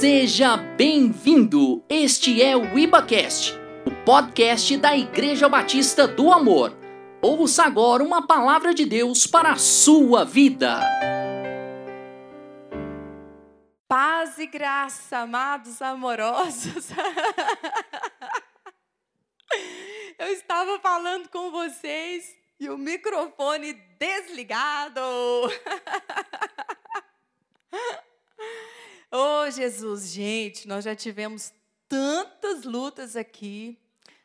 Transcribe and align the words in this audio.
Seja 0.00 0.56
bem-vindo! 0.56 1.84
Este 1.86 2.42
é 2.42 2.56
o 2.56 2.78
IbaCast, 2.78 3.52
o 3.84 3.90
podcast 4.02 4.74
da 4.78 4.96
Igreja 4.96 5.46
Batista 5.46 6.08
do 6.08 6.32
Amor. 6.32 6.74
Ouça 7.20 7.64
agora 7.64 8.02
uma 8.02 8.26
palavra 8.26 8.72
de 8.72 8.86
Deus 8.86 9.26
para 9.26 9.52
a 9.52 9.56
sua 9.56 10.24
vida. 10.24 10.80
Paz 13.86 14.38
e 14.38 14.46
graça, 14.46 15.18
amados 15.18 15.82
amorosos. 15.82 16.88
Eu 20.18 20.28
estava 20.28 20.80
falando 20.80 21.28
com 21.28 21.50
vocês 21.50 22.24
e 22.58 22.70
o 22.70 22.78
microfone 22.78 23.74
desligado. 23.98 25.00
Oh, 29.12 29.50
Jesus, 29.50 30.12
gente, 30.12 30.68
nós 30.68 30.84
já 30.84 30.94
tivemos 30.94 31.52
tantas 31.88 32.62
lutas 32.62 33.16
aqui, 33.16 33.76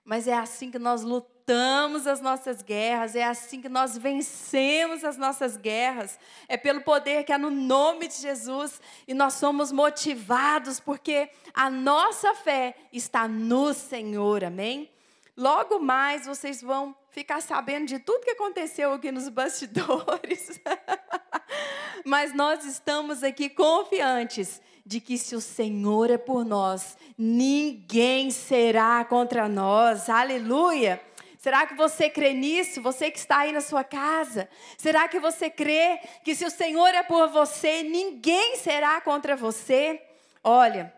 mas 0.03 0.27
é 0.27 0.34
assim 0.34 0.70
que 0.70 0.77
nós 0.77 1.02
lutamos 1.02 2.05
as 2.05 2.21
nossas 2.21 2.62
guerras, 2.62 3.16
é 3.16 3.23
assim 3.23 3.59
que 3.59 3.67
nós 3.67 3.98
vencemos 3.98 5.03
as 5.03 5.17
nossas 5.17 5.57
guerras, 5.57 6.20
é 6.48 6.55
pelo 6.55 6.81
poder 6.81 7.23
que 7.23 7.34
há 7.34 7.38
no 7.40 7.49
nome 7.49 8.07
de 8.07 8.13
Jesus 8.13 8.79
e 9.07 9.16
nós 9.16 9.34
somos 9.34 9.71
motivados 9.71 10.79
porque 10.79 11.31
a 11.52 11.67
nossa 11.67 12.35
fé 12.35 12.76
está 12.93 13.27
no 13.27 13.73
Senhor, 13.73 14.43
amém? 14.43 14.91
Logo 15.35 15.79
mais 15.79 16.27
vocês 16.27 16.62
vão 16.62 16.95
ficar 17.09 17.41
sabendo 17.41 17.88
de 17.88 17.98
tudo 17.98 18.23
que 18.23 18.31
aconteceu 18.31 18.93
aqui 18.93 19.12
nos 19.12 19.29
bastidores. 19.29 20.62
Mas 22.05 22.35
nós 22.35 22.63
estamos 22.63 23.23
aqui 23.23 23.49
confiantes 23.49 24.62
de 24.85 24.99
que 24.99 25.17
se 25.17 25.35
o 25.35 25.41
Senhor 25.41 26.12
é 26.12 26.17
por 26.17 26.45
nós, 26.45 26.98
ninguém 27.17 28.29
será 28.29 29.04
contra 29.04 29.49
nós. 29.49 30.09
Aleluia! 30.09 31.01
Será 31.37 31.65
que 31.65 31.76
você 31.76 32.09
crê 32.09 32.34
nisso? 32.34 32.82
Você 32.82 33.12
que 33.12 33.20
está 33.20 33.40
aí 33.40 33.51
na 33.51 33.62
sua 33.62 33.84
casa? 33.84 34.49
Será 34.77 35.07
que 35.07 35.20
você 35.20 35.49
crê 35.49 35.99
que 36.24 36.34
se 36.34 36.43
o 36.43 36.49
Senhor 36.49 36.87
é 36.87 37.04
por 37.04 37.29
você, 37.29 37.84
ninguém 37.84 38.55
será 38.57 38.99
contra 39.01 39.35
você? 39.35 40.01
Olha, 40.43 40.93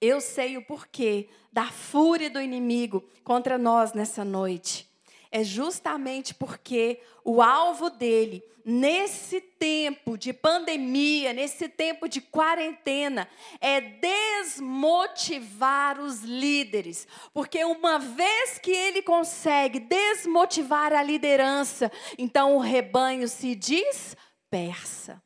eu 0.00 0.20
sei 0.20 0.56
o 0.56 0.62
porquê 0.62 1.28
da 1.52 1.64
fúria 1.64 2.30
do 2.30 2.40
inimigo 2.40 3.02
contra 3.24 3.58
nós 3.58 3.92
nessa 3.92 4.24
noite 4.24 4.85
é 5.30 5.44
justamente 5.44 6.34
porque 6.34 7.00
o 7.24 7.40
alvo 7.42 7.90
dele, 7.90 8.42
nesse 8.64 9.40
tempo 9.40 10.16
de 10.16 10.32
pandemia, 10.32 11.32
nesse 11.32 11.68
tempo 11.68 12.08
de 12.08 12.20
quarentena, 12.20 13.28
é 13.60 13.80
desmotivar 13.80 16.00
os 16.00 16.22
líderes. 16.22 17.08
Porque 17.32 17.64
uma 17.64 17.98
vez 17.98 18.58
que 18.58 18.70
ele 18.70 19.02
consegue 19.02 19.80
desmotivar 19.80 20.92
a 20.92 21.02
liderança, 21.02 21.90
então 22.16 22.54
o 22.56 22.60
rebanho 22.60 23.26
se 23.28 23.54
dispersa 23.54 25.22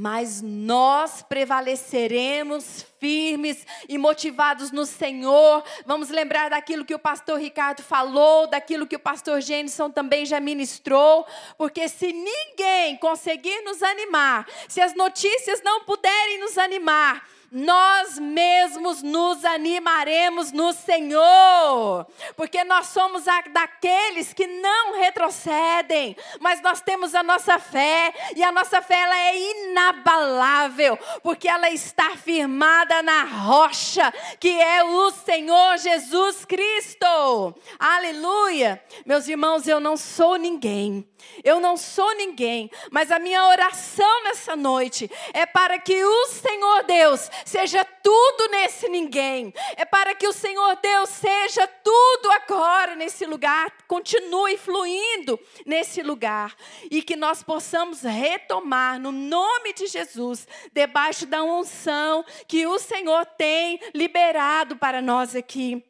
mas 0.00 0.40
nós 0.40 1.22
prevaleceremos 1.22 2.86
firmes 3.00 3.66
e 3.88 3.98
motivados 3.98 4.70
no 4.70 4.86
Senhor. 4.86 5.64
Vamos 5.84 6.08
lembrar 6.08 6.50
daquilo 6.50 6.84
que 6.84 6.94
o 6.94 7.00
pastor 7.00 7.40
Ricardo 7.40 7.82
falou, 7.82 8.46
daquilo 8.46 8.86
que 8.86 8.94
o 8.94 9.00
pastor 9.00 9.40
Jenison 9.40 9.90
também 9.90 10.24
já 10.24 10.38
ministrou, 10.38 11.26
porque 11.56 11.88
se 11.88 12.12
ninguém 12.12 12.96
conseguir 12.98 13.60
nos 13.62 13.82
animar, 13.82 14.46
se 14.68 14.80
as 14.80 14.94
notícias 14.94 15.60
não 15.64 15.84
puderem 15.84 16.38
nos 16.38 16.56
animar, 16.56 17.28
nós 17.50 18.18
mesmos 18.18 19.02
nos 19.02 19.44
animaremos 19.44 20.52
no 20.52 20.72
Senhor, 20.72 22.06
porque 22.36 22.62
nós 22.64 22.88
somos 22.88 23.24
daqueles 23.52 24.32
que 24.32 24.46
não 24.46 24.98
retrocedem, 24.98 26.16
mas 26.40 26.60
nós 26.60 26.80
temos 26.80 27.14
a 27.14 27.22
nossa 27.22 27.58
fé, 27.58 28.12
e 28.36 28.42
a 28.42 28.52
nossa 28.52 28.82
fé 28.82 28.96
ela 28.96 29.18
é 29.18 29.38
inabalável, 29.38 30.98
porque 31.22 31.48
ela 31.48 31.70
está 31.70 32.16
firmada 32.16 33.02
na 33.02 33.24
rocha, 33.24 34.12
que 34.38 34.60
é 34.60 34.84
o 34.84 35.10
Senhor 35.10 35.78
Jesus 35.78 36.44
Cristo. 36.44 37.54
Aleluia! 37.78 38.82
Meus 39.06 39.26
irmãos, 39.26 39.66
eu 39.66 39.80
não 39.80 39.96
sou 39.96 40.36
ninguém, 40.36 41.08
eu 41.42 41.60
não 41.60 41.76
sou 41.76 42.14
ninguém, 42.16 42.70
mas 42.90 43.10
a 43.10 43.18
minha 43.18 43.44
oração 43.46 44.24
nessa 44.24 44.56
noite 44.56 45.10
é 45.32 45.46
para 45.46 45.78
que 45.78 46.04
o 46.04 46.26
Senhor 46.26 46.84
Deus 46.84 47.30
seja 47.44 47.84
tudo 47.84 48.48
nesse 48.50 48.88
ninguém. 48.88 49.52
É 49.76 49.84
para 49.84 50.14
que 50.14 50.26
o 50.26 50.32
Senhor 50.32 50.76
Deus 50.76 51.10
seja 51.10 51.66
tudo 51.66 52.30
agora 52.32 52.94
nesse 52.94 53.24
lugar, 53.24 53.72
continue 53.86 54.56
fluindo 54.56 55.38
nesse 55.64 56.02
lugar 56.02 56.54
e 56.90 57.02
que 57.02 57.16
nós 57.16 57.42
possamos 57.42 58.02
retomar 58.02 58.98
no 58.98 59.12
nome 59.12 59.72
de 59.72 59.86
Jesus, 59.86 60.46
debaixo 60.72 61.26
da 61.26 61.42
unção 61.42 62.24
que 62.46 62.66
o 62.66 62.78
Senhor 62.78 63.24
tem 63.26 63.80
liberado 63.94 64.76
para 64.76 65.00
nós 65.00 65.34
aqui 65.34 65.87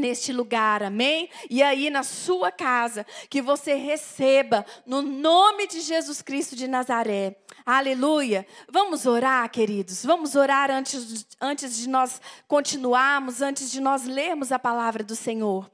neste 0.00 0.32
lugar, 0.32 0.82
amém? 0.82 1.28
E 1.48 1.62
aí 1.62 1.90
na 1.90 2.02
sua 2.02 2.50
casa, 2.50 3.06
que 3.28 3.40
você 3.40 3.74
receba 3.74 4.66
no 4.84 5.02
nome 5.02 5.68
de 5.68 5.80
Jesus 5.80 6.22
Cristo 6.22 6.56
de 6.56 6.66
Nazaré. 6.66 7.36
Aleluia. 7.64 8.46
Vamos 8.68 9.06
orar, 9.06 9.48
queridos. 9.50 10.04
Vamos 10.04 10.34
orar 10.34 10.70
antes, 10.70 11.26
antes 11.40 11.76
de 11.76 11.88
nós 11.88 12.20
continuarmos, 12.48 13.40
antes 13.40 13.70
de 13.70 13.80
nós 13.80 14.04
lermos 14.04 14.50
a 14.50 14.58
palavra 14.58 15.04
do 15.04 15.14
Senhor. 15.14 15.70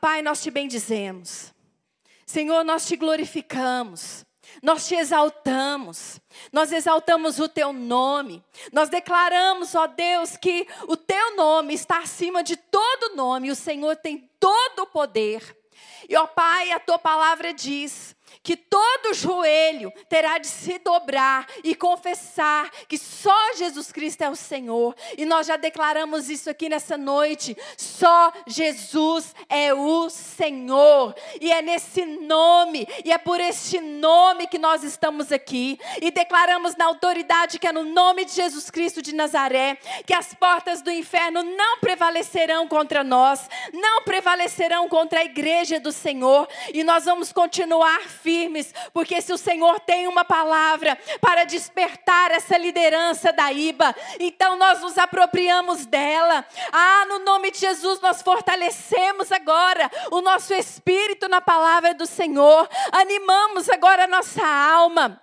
Pai, 0.00 0.22
nós 0.22 0.42
te 0.42 0.50
bendizemos. 0.50 1.52
Senhor, 2.24 2.64
nós 2.64 2.86
te 2.86 2.96
glorificamos. 2.96 4.24
Nós 4.60 4.86
te 4.86 4.94
exaltamos, 4.94 6.20
nós 6.52 6.72
exaltamos 6.72 7.38
o 7.38 7.48
teu 7.48 7.72
nome, 7.72 8.44
nós 8.72 8.88
declaramos, 8.88 9.74
ó 9.74 9.86
Deus, 9.86 10.36
que 10.36 10.66
o 10.88 10.96
teu 10.96 11.36
nome 11.36 11.74
está 11.74 11.98
acima 11.98 12.42
de 12.42 12.56
todo 12.56 13.14
nome, 13.14 13.50
o 13.50 13.56
Senhor 13.56 13.96
tem 13.96 14.28
todo 14.38 14.80
o 14.80 14.86
poder. 14.86 15.56
E 16.08 16.16
ó 16.16 16.26
Pai, 16.26 16.72
a 16.72 16.80
tua 16.80 16.98
palavra 16.98 17.54
diz 17.54 18.14
que 18.42 18.56
todo 18.56 19.14
joelho 19.14 19.92
terá 20.08 20.38
de 20.38 20.48
se 20.48 20.78
dobrar 20.78 21.46
e 21.62 21.74
confessar 21.74 22.68
que 22.88 22.98
só 22.98 23.54
Jesus 23.54 23.92
Cristo 23.92 24.22
é 24.22 24.30
o 24.30 24.34
Senhor. 24.34 24.96
E 25.16 25.24
nós 25.24 25.46
já 25.46 25.56
declaramos 25.56 26.28
isso 26.28 26.50
aqui 26.50 26.68
nessa 26.68 26.96
noite. 26.96 27.56
Só 27.76 28.32
Jesus 28.46 29.34
é 29.48 29.72
o 29.72 30.10
Senhor. 30.10 31.14
E 31.40 31.52
é 31.52 31.62
nesse 31.62 32.04
nome, 32.04 32.86
e 33.04 33.12
é 33.12 33.18
por 33.18 33.40
este 33.40 33.80
nome 33.80 34.48
que 34.48 34.58
nós 34.58 34.82
estamos 34.82 35.30
aqui. 35.30 35.78
E 36.00 36.10
declaramos 36.10 36.74
na 36.76 36.86
autoridade 36.86 37.58
que 37.60 37.66
é 37.66 37.72
no 37.72 37.84
nome 37.84 38.24
de 38.24 38.32
Jesus 38.32 38.70
Cristo 38.70 39.00
de 39.00 39.14
Nazaré, 39.14 39.78
que 40.04 40.12
as 40.12 40.34
portas 40.34 40.82
do 40.82 40.90
inferno 40.90 41.42
não 41.44 41.78
prevalecerão 41.78 42.66
contra 42.66 43.04
nós, 43.04 43.48
não 43.72 44.02
prevalecerão 44.02 44.88
contra 44.88 45.20
a 45.20 45.24
igreja 45.24 45.78
do 45.78 45.92
Senhor. 45.92 46.48
E 46.72 46.82
nós 46.82 47.04
vamos 47.04 47.32
continuar 47.32 48.00
firmes 48.00 48.31
firmes, 48.32 48.74
porque 48.94 49.20
se 49.20 49.30
o 49.30 49.36
Senhor 49.36 49.78
tem 49.80 50.08
uma 50.08 50.24
palavra 50.24 50.98
para 51.20 51.44
despertar 51.44 52.30
essa 52.30 52.56
liderança 52.56 53.30
da 53.30 53.52
IBA, 53.52 53.94
então 54.18 54.56
nós 54.56 54.80
nos 54.80 54.96
apropriamos 54.96 55.84
dela. 55.84 56.44
Ah, 56.72 57.04
no 57.08 57.18
nome 57.18 57.50
de 57.50 57.58
Jesus, 57.58 58.00
nós 58.00 58.22
fortalecemos 58.22 59.30
agora 59.30 59.90
o 60.10 60.22
nosso 60.22 60.54
espírito 60.54 61.28
na 61.28 61.42
palavra 61.42 61.92
do 61.92 62.06
Senhor, 62.06 62.66
animamos 62.90 63.68
agora 63.68 64.04
a 64.04 64.08
nossa 64.08 64.46
alma 64.46 65.20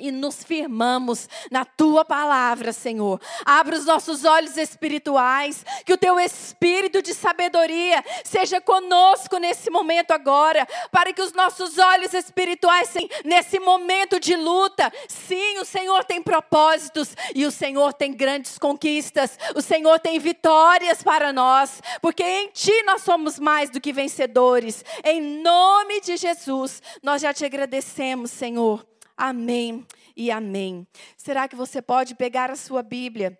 e 0.00 0.10
nos 0.10 0.42
firmamos 0.42 1.28
na 1.50 1.66
tua 1.66 2.02
palavra, 2.02 2.72
Senhor. 2.72 3.20
Abra 3.44 3.76
os 3.76 3.84
nossos 3.84 4.24
olhos 4.24 4.56
espirituais, 4.56 5.66
que 5.84 5.92
o 5.92 5.98
teu 5.98 6.18
espírito 6.18 7.02
de 7.02 7.12
sabedoria 7.12 8.02
seja 8.24 8.58
conosco 8.58 9.36
nesse 9.36 9.68
momento 9.70 10.12
agora, 10.12 10.66
para 10.90 11.12
que 11.12 11.20
os 11.20 11.34
nossos 11.34 11.76
olhos 11.76 12.14
espirituais, 12.14 12.88
sim, 12.88 13.06
nesse 13.22 13.60
momento 13.60 14.18
de 14.18 14.34
luta, 14.34 14.90
sim, 15.08 15.58
o 15.58 15.64
Senhor 15.64 16.04
tem 16.04 16.22
propósitos 16.22 17.14
e 17.34 17.44
o 17.44 17.50
Senhor 17.50 17.92
tem 17.92 18.14
grandes 18.14 18.58
conquistas, 18.58 19.38
o 19.54 19.60
Senhor 19.60 20.00
tem 20.00 20.18
vitórias 20.18 21.02
para 21.02 21.34
nós, 21.34 21.82
porque 22.00 22.24
em 22.24 22.48
ti 22.48 22.82
nós 22.84 23.02
somos 23.02 23.38
mais 23.38 23.68
do 23.68 23.80
que 23.80 23.92
vencedores. 23.92 24.82
Em 25.04 25.20
nome 25.20 26.00
de 26.00 26.16
Jesus, 26.16 26.80
nós 27.02 27.20
já 27.20 27.34
te 27.34 27.44
agradecemos, 27.44 28.30
Senhor 28.30 28.91
Amém 29.24 29.86
e 30.16 30.32
amém. 30.32 30.84
Será 31.16 31.46
que 31.46 31.54
você 31.54 31.80
pode 31.80 32.16
pegar 32.16 32.50
a 32.50 32.56
sua 32.56 32.82
Bíblia 32.82 33.38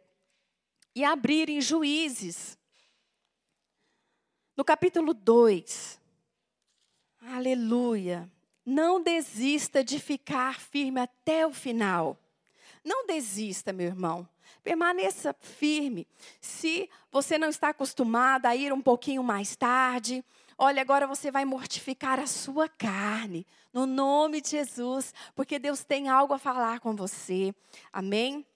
e 0.94 1.02
abrir 1.02 1.48
em 1.48 1.60
Juízes, 1.60 2.56
no 4.56 4.64
capítulo 4.64 5.12
2. 5.12 6.00
Aleluia. 7.32 8.30
Não 8.64 9.02
desista 9.02 9.82
de 9.82 9.98
ficar 9.98 10.60
firme 10.60 11.00
até 11.00 11.44
o 11.44 11.52
final. 11.52 12.16
Não 12.84 13.04
desista, 13.04 13.72
meu 13.72 13.86
irmão. 13.88 14.28
Permaneça 14.62 15.34
firme. 15.40 16.06
Se 16.40 16.88
você 17.10 17.36
não 17.36 17.48
está 17.48 17.70
acostumado 17.70 18.46
a 18.46 18.54
ir 18.54 18.72
um 18.72 18.80
pouquinho 18.80 19.24
mais 19.24 19.56
tarde, 19.56 20.24
olha, 20.62 20.80
agora 20.80 21.08
você 21.08 21.28
vai 21.28 21.44
mortificar 21.44 22.20
a 22.20 22.26
sua 22.28 22.68
carne, 22.68 23.44
no 23.72 23.84
nome 23.84 24.40
de 24.40 24.50
Jesus, 24.50 25.12
porque 25.34 25.58
Deus 25.58 25.82
tem 25.82 26.08
algo 26.08 26.32
a 26.32 26.38
falar 26.38 26.78
com 26.78 26.94
você. 26.94 27.52
Amém? 27.92 28.46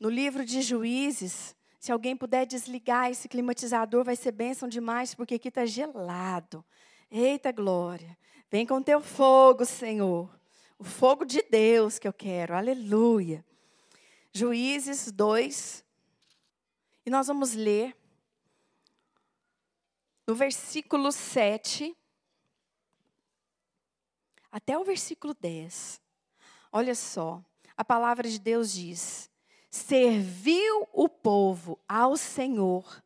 No 0.00 0.08
livro 0.08 0.46
de 0.46 0.62
Juízes, 0.62 1.54
se 1.78 1.92
alguém 1.92 2.16
puder 2.16 2.46
desligar 2.46 3.10
esse 3.10 3.28
climatizador, 3.28 4.04
vai 4.04 4.16
ser 4.16 4.32
bênção 4.32 4.66
demais, 4.70 5.14
porque 5.14 5.34
aqui 5.34 5.48
está 5.48 5.66
gelado. 5.66 6.64
Eita 7.10 7.52
glória. 7.52 8.16
Vem 8.50 8.64
com 8.64 8.80
teu 8.80 9.02
fogo, 9.02 9.66
Senhor. 9.66 10.30
O 10.78 10.84
fogo 10.84 11.26
de 11.26 11.44
Deus 11.50 11.98
que 11.98 12.08
eu 12.08 12.12
quero. 12.12 12.54
Aleluia. 12.54 13.44
Juízes 14.32 15.12
2. 15.12 15.84
E 17.04 17.10
nós 17.10 17.26
vamos 17.26 17.52
ler 17.52 17.94
no 20.28 20.34
versículo 20.34 21.10
7 21.10 21.96
até 24.52 24.78
o 24.78 24.84
versículo 24.84 25.32
10. 25.32 26.02
Olha 26.70 26.94
só, 26.94 27.42
a 27.74 27.82
palavra 27.82 28.28
de 28.28 28.38
Deus 28.38 28.70
diz: 28.70 29.30
Serviu 29.70 30.86
o 30.92 31.08
povo 31.08 31.78
ao 31.88 32.14
Senhor 32.14 33.02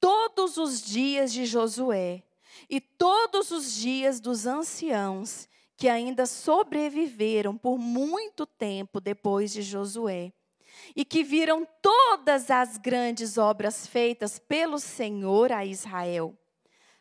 todos 0.00 0.56
os 0.56 0.82
dias 0.82 1.32
de 1.32 1.46
Josué 1.46 2.24
e 2.68 2.80
todos 2.80 3.52
os 3.52 3.72
dias 3.72 4.18
dos 4.18 4.44
anciãos 4.44 5.48
que 5.76 5.88
ainda 5.88 6.26
sobreviveram 6.26 7.56
por 7.56 7.78
muito 7.78 8.44
tempo 8.44 9.00
depois 9.00 9.52
de 9.52 9.62
Josué 9.62 10.32
e 10.96 11.04
que 11.04 11.22
viram 11.22 11.64
todas 11.80 12.50
as 12.50 12.76
grandes 12.76 13.38
obras 13.38 13.86
feitas 13.86 14.40
pelo 14.40 14.80
Senhor 14.80 15.52
a 15.52 15.64
Israel. 15.64 16.36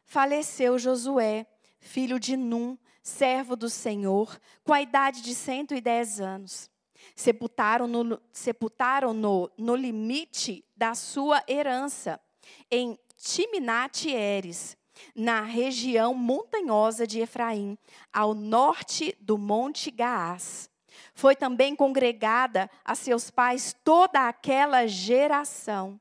Faleceu 0.05 0.77
Josué, 0.77 1.45
filho 1.79 2.19
de 2.19 2.37
Num, 2.37 2.77
servo 3.01 3.55
do 3.55 3.69
Senhor, 3.69 4.39
com 4.63 4.73
a 4.73 4.81
idade 4.81 5.21
de 5.21 5.35
110 5.35 6.21
anos. 6.21 6.69
Sepultaram-no 7.15 8.19
sepultaram 8.31 9.13
-no, 9.13 9.51
no 9.57 9.75
limite 9.75 10.65
da 10.75 10.95
sua 10.95 11.43
herança, 11.47 12.19
em 12.71 12.97
Timnat-Eres, 13.17 14.77
na 15.15 15.41
região 15.41 16.13
montanhosa 16.13 17.05
de 17.05 17.19
Efraim, 17.19 17.77
ao 18.11 18.33
norte 18.33 19.15
do 19.19 19.37
Monte 19.37 19.91
Gaás. 19.91 20.69
Foi 21.13 21.35
também 21.35 21.75
congregada 21.75 22.69
a 22.83 22.95
seus 22.95 23.29
pais 23.29 23.75
toda 23.83 24.27
aquela 24.27 24.87
geração. 24.87 25.99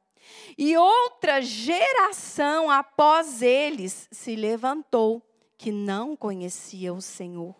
E 0.56 0.76
outra 0.76 1.40
geração 1.42 2.70
após 2.70 3.42
eles 3.42 4.08
se 4.10 4.36
levantou, 4.36 5.22
que 5.56 5.72
não 5.72 6.16
conhecia 6.16 6.92
o 6.92 7.00
Senhor, 7.00 7.54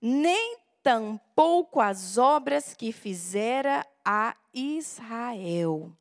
nem 0.00 0.56
tampouco 0.82 1.80
as 1.80 2.18
obras 2.18 2.74
que 2.74 2.92
fizera 2.92 3.86
a 4.04 4.36
Israel. 4.52 5.92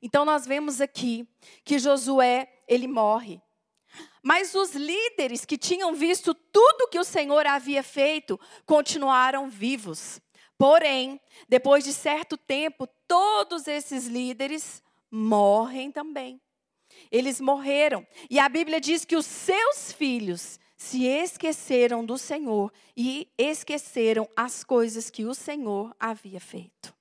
Então 0.00 0.24
nós 0.24 0.46
vemos 0.46 0.80
aqui 0.80 1.28
que 1.64 1.78
Josué, 1.78 2.48
ele 2.66 2.86
morre. 2.86 3.40
Mas 4.22 4.54
os 4.54 4.74
líderes 4.74 5.44
que 5.44 5.56
tinham 5.56 5.94
visto 5.94 6.34
tudo 6.34 6.88
que 6.88 6.98
o 6.98 7.04
Senhor 7.04 7.46
havia 7.46 7.82
feito 7.82 8.38
continuaram 8.66 9.48
vivos. 9.48 10.20
Porém, 10.58 11.20
depois 11.48 11.84
de 11.84 11.92
certo 11.92 12.36
tempo, 12.36 12.88
todos 13.06 13.68
esses 13.68 14.06
líderes 14.06 14.82
morrem 15.08 15.92
também. 15.92 16.40
Eles 17.12 17.40
morreram. 17.40 18.04
E 18.28 18.40
a 18.40 18.48
Bíblia 18.48 18.80
diz 18.80 19.04
que 19.04 19.14
os 19.14 19.24
seus 19.24 19.92
filhos 19.92 20.58
se 20.76 21.06
esqueceram 21.06 22.04
do 22.04 22.18
Senhor 22.18 22.72
e 22.96 23.28
esqueceram 23.38 24.28
as 24.36 24.64
coisas 24.64 25.10
que 25.10 25.24
o 25.24 25.34
Senhor 25.34 25.94
havia 25.98 26.40
feito. 26.40 26.92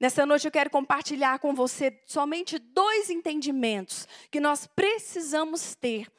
Nessa 0.00 0.26
noite 0.26 0.46
eu 0.46 0.50
quero 0.50 0.70
compartilhar 0.70 1.38
com 1.38 1.54
você 1.54 2.02
somente 2.06 2.58
dois 2.58 3.08
entendimentos 3.10 4.06
que 4.30 4.40
nós 4.40 4.66
precisamos 4.66 5.74
ter 5.74 6.10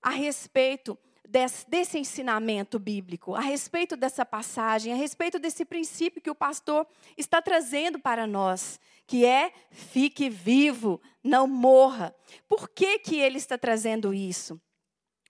a 0.00 0.10
respeito 0.10 0.96
desse, 1.28 1.68
desse, 1.68 1.98
ensinamento 1.98 2.78
bíblico, 2.78 3.34
a 3.34 3.40
respeito 3.40 3.96
dessa 3.96 4.24
passagem, 4.24 4.92
a 4.92 4.96
respeito 4.96 5.38
desse 5.38 5.64
princípio 5.64 6.20
que 6.20 6.30
o 6.30 6.34
pastor 6.34 6.86
está 7.16 7.40
trazendo 7.42 7.98
para 7.98 8.26
nós, 8.26 8.80
que 9.06 9.24
é 9.24 9.52
fique 9.70 10.28
vivo, 10.28 11.00
não 11.22 11.46
morra. 11.46 12.14
Por 12.48 12.68
que, 12.68 12.98
que 12.98 13.16
ele 13.18 13.38
está 13.38 13.56
trazendo 13.56 14.12
isso? 14.12 14.60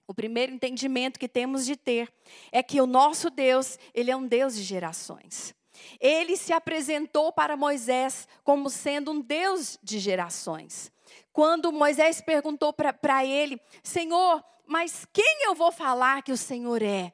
O 0.09 0.15
primeiro 0.15 0.53
entendimento 0.53 1.19
que 1.19 1.29
temos 1.29 1.67
de 1.67 1.77
ter 1.77 2.13
é 2.53 2.63
que 2.63 2.81
o 2.81 2.87
nosso 2.87 3.29
Deus, 3.29 3.79
ele 3.93 4.11
é 4.11 4.17
um 4.17 4.27
Deus 4.27 4.55
de 4.55 4.63
gerações. 4.63 5.55
Ele 6.01 6.37
se 6.37 6.53
apresentou 6.53 7.33
para 7.33 7.57
Moisés 7.57 8.29
como 8.45 8.71
sendo 8.71 9.11
um 9.11 9.21
Deus 9.21 9.79
de 9.83 9.99
gerações. 9.99 10.93
Quando 11.33 11.73
Moisés 11.73 12.21
perguntou 12.21 12.73
para 12.73 13.25
ele, 13.27 13.61
Senhor, 13.83 14.43
mas 14.67 15.07
quem 15.13 15.45
eu 15.45 15.55
vou 15.55 15.71
falar 15.71 16.23
que 16.23 16.33
o 16.33 16.37
Senhor 16.37 16.83
é? 16.83 17.13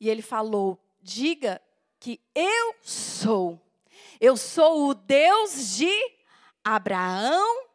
E 0.00 0.08
ele 0.08 0.22
falou: 0.22 0.78
Diga 1.00 1.60
que 1.98 2.20
eu 2.34 2.74
sou. 2.82 3.60
Eu 4.20 4.36
sou 4.36 4.88
o 4.88 4.94
Deus 4.94 5.76
de 5.76 5.90
Abraão, 6.64 7.66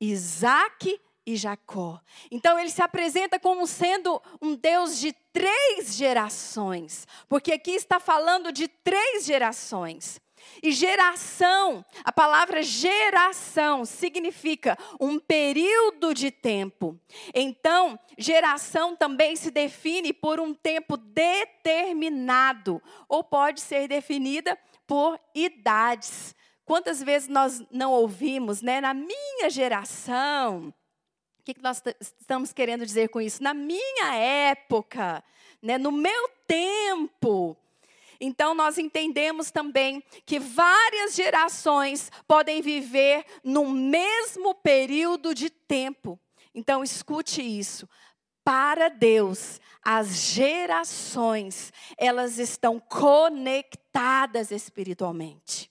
Isaac 0.00 0.98
e 1.24 1.36
Jacó. 1.36 2.00
Então 2.30 2.58
ele 2.58 2.70
se 2.70 2.82
apresenta 2.82 3.38
como 3.38 3.66
sendo 3.66 4.20
um 4.40 4.54
Deus 4.54 4.98
de 4.98 5.12
três 5.32 5.94
gerações, 5.94 7.06
porque 7.28 7.52
aqui 7.52 7.72
está 7.72 8.00
falando 8.00 8.52
de 8.52 8.68
três 8.68 9.24
gerações. 9.24 10.20
E 10.62 10.72
geração, 10.72 11.84
a 12.04 12.12
palavra 12.12 12.62
geração 12.62 13.84
significa 13.84 14.76
um 15.00 15.18
período 15.18 16.14
de 16.14 16.30
tempo. 16.30 16.98
Então, 17.34 17.98
geração 18.18 18.94
também 18.96 19.36
se 19.36 19.50
define 19.50 20.12
por 20.12 20.40
um 20.40 20.54
tempo 20.54 20.96
determinado, 20.96 22.82
ou 23.08 23.24
pode 23.24 23.60
ser 23.60 23.88
definida 23.88 24.58
por 24.86 25.18
idades. 25.34 26.34
Quantas 26.64 27.02
vezes 27.02 27.28
nós 27.28 27.62
não 27.70 27.92
ouvimos, 27.92 28.62
né? 28.62 28.80
Na 28.80 28.94
minha 28.94 29.50
geração, 29.50 30.72
o 31.40 31.42
que 31.42 31.60
nós 31.60 31.82
estamos 32.00 32.52
querendo 32.52 32.86
dizer 32.86 33.08
com 33.08 33.20
isso? 33.20 33.42
Na 33.42 33.52
minha 33.52 34.14
época, 34.14 35.24
né, 35.60 35.76
no 35.76 35.90
meu 35.90 36.28
tempo. 36.46 37.56
Então, 38.24 38.54
nós 38.54 38.78
entendemos 38.78 39.50
também 39.50 40.00
que 40.24 40.38
várias 40.38 41.16
gerações 41.16 42.08
podem 42.24 42.62
viver 42.62 43.26
no 43.42 43.68
mesmo 43.68 44.54
período 44.54 45.34
de 45.34 45.50
tempo. 45.50 46.16
Então, 46.54 46.84
escute 46.84 47.42
isso. 47.42 47.88
Para 48.44 48.88
Deus, 48.88 49.60
as 49.84 50.30
gerações, 50.30 51.72
elas 51.98 52.38
estão 52.38 52.78
conectadas 52.78 54.52
espiritualmente. 54.52 55.68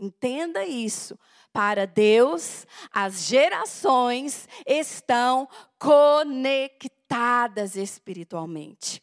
Entenda 0.00 0.64
isso. 0.64 1.18
Para 1.52 1.86
Deus, 1.86 2.66
as 2.90 3.26
gerações 3.26 4.48
estão 4.66 5.46
conectadas 5.78 7.76
espiritualmente. 7.76 9.02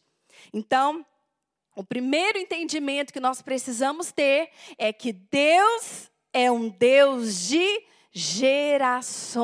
Então, 0.52 1.06
o 1.74 1.82
primeiro 1.82 2.38
entendimento 2.38 3.12
que 3.12 3.20
nós 3.20 3.40
precisamos 3.40 4.12
ter 4.12 4.50
é 4.76 4.92
que 4.92 5.12
Deus 5.12 6.10
é 6.32 6.50
um 6.50 6.68
Deus 6.68 7.48
de 7.48 7.84
gerações. 8.12 9.42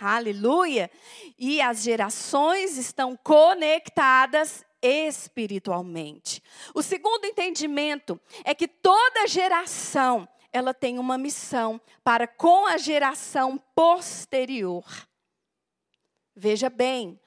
Aleluia! 0.00 0.90
E 1.38 1.60
as 1.60 1.82
gerações 1.82 2.76
estão 2.76 3.16
conectadas 3.16 4.64
espiritualmente. 4.82 6.42
O 6.74 6.82
segundo 6.82 7.24
entendimento 7.24 8.20
é 8.44 8.54
que 8.54 8.68
toda 8.68 9.26
geração 9.26 10.28
ela 10.52 10.74
tem 10.74 10.98
uma 10.98 11.16
missão 11.16 11.80
para 12.02 12.26
com 12.26 12.66
a 12.66 12.76
geração 12.76 13.56
posterior. 13.74 14.84
Veja 16.34 16.68
bem, 16.68 17.20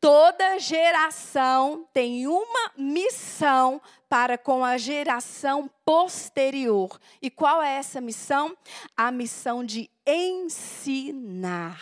toda 0.00 0.58
geração 0.58 1.88
tem 1.92 2.26
uma 2.26 2.72
missão 2.76 3.80
para 4.08 4.38
com 4.38 4.64
a 4.64 4.78
geração 4.78 5.70
posterior. 5.84 6.98
E 7.20 7.30
qual 7.30 7.62
é 7.62 7.76
essa 7.76 8.00
missão? 8.00 8.56
A 8.96 9.10
missão 9.10 9.64
de 9.64 9.90
ensinar. 10.06 11.80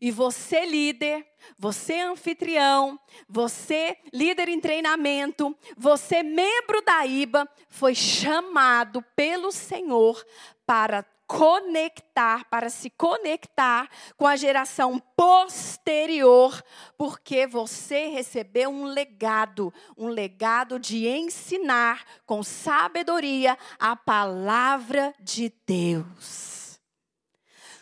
E 0.00 0.10
você, 0.10 0.64
líder, 0.64 1.24
você, 1.56 2.00
anfitrião, 2.00 2.98
você, 3.28 3.96
líder 4.12 4.48
em 4.48 4.60
treinamento, 4.60 5.56
você, 5.76 6.24
membro 6.24 6.82
da 6.82 7.06
IBA, 7.06 7.48
foi 7.68 7.94
chamado 7.94 9.00
pelo 9.14 9.52
Senhor 9.52 10.20
para 10.66 11.04
conectar, 11.32 12.44
para 12.50 12.68
se 12.68 12.90
conectar 12.90 13.88
com 14.18 14.26
a 14.26 14.36
geração 14.36 14.98
posterior, 15.16 16.62
porque 16.98 17.46
você 17.46 18.08
recebeu 18.08 18.68
um 18.68 18.84
legado, 18.84 19.72
um 19.96 20.08
legado 20.08 20.78
de 20.78 21.08
ensinar 21.08 22.04
com 22.26 22.42
sabedoria 22.42 23.56
a 23.78 23.96
palavra 23.96 25.14
de 25.18 25.50
Deus. 25.66 26.78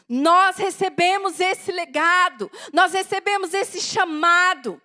Nós 0.08 0.56
recebemos 0.56 1.40
esse 1.40 1.72
legado, 1.72 2.48
nós 2.72 2.92
recebemos 2.92 3.52
esse 3.52 3.80
chamado. 3.80 4.80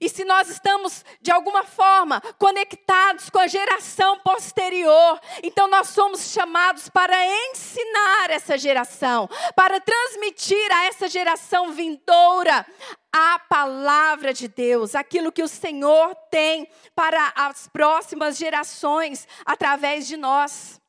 E 0.00 0.08
se 0.08 0.24
nós 0.24 0.48
estamos, 0.48 1.04
de 1.20 1.30
alguma 1.30 1.62
forma, 1.62 2.22
conectados 2.38 3.28
com 3.28 3.38
a 3.38 3.46
geração 3.46 4.18
posterior, 4.20 5.20
então 5.42 5.68
nós 5.68 5.88
somos 5.88 6.32
chamados 6.32 6.88
para 6.88 7.14
ensinar 7.50 8.30
essa 8.30 8.56
geração, 8.56 9.28
para 9.54 9.78
transmitir 9.78 10.72
a 10.72 10.86
essa 10.86 11.06
geração 11.06 11.72
vindoura 11.72 12.66
a 13.12 13.38
palavra 13.40 14.32
de 14.32 14.48
Deus, 14.48 14.94
aquilo 14.94 15.32
que 15.32 15.42
o 15.42 15.48
Senhor 15.48 16.14
tem 16.30 16.66
para 16.94 17.32
as 17.36 17.68
próximas 17.68 18.38
gerações 18.38 19.26
através 19.44 20.06
de 20.06 20.16
nós. 20.16 20.80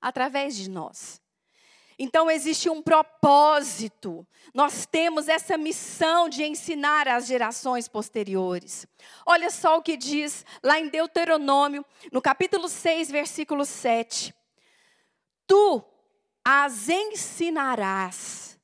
Através 0.00 0.54
de 0.54 0.68
nós. 0.68 1.23
Então 1.98 2.30
existe 2.30 2.68
um 2.68 2.82
propósito. 2.82 4.26
Nós 4.52 4.86
temos 4.86 5.28
essa 5.28 5.56
missão 5.56 6.28
de 6.28 6.44
ensinar 6.44 7.08
às 7.08 7.26
gerações 7.26 7.88
posteriores. 7.88 8.86
Olha 9.24 9.50
só 9.50 9.78
o 9.78 9.82
que 9.82 9.96
diz 9.96 10.44
lá 10.62 10.78
em 10.78 10.88
Deuteronômio, 10.88 11.84
no 12.12 12.20
capítulo 12.20 12.68
6, 12.68 13.10
versículo 13.10 13.64
7. 13.64 14.34
Tu 15.46 15.84
as 16.44 16.88
ensinarás 16.88 18.58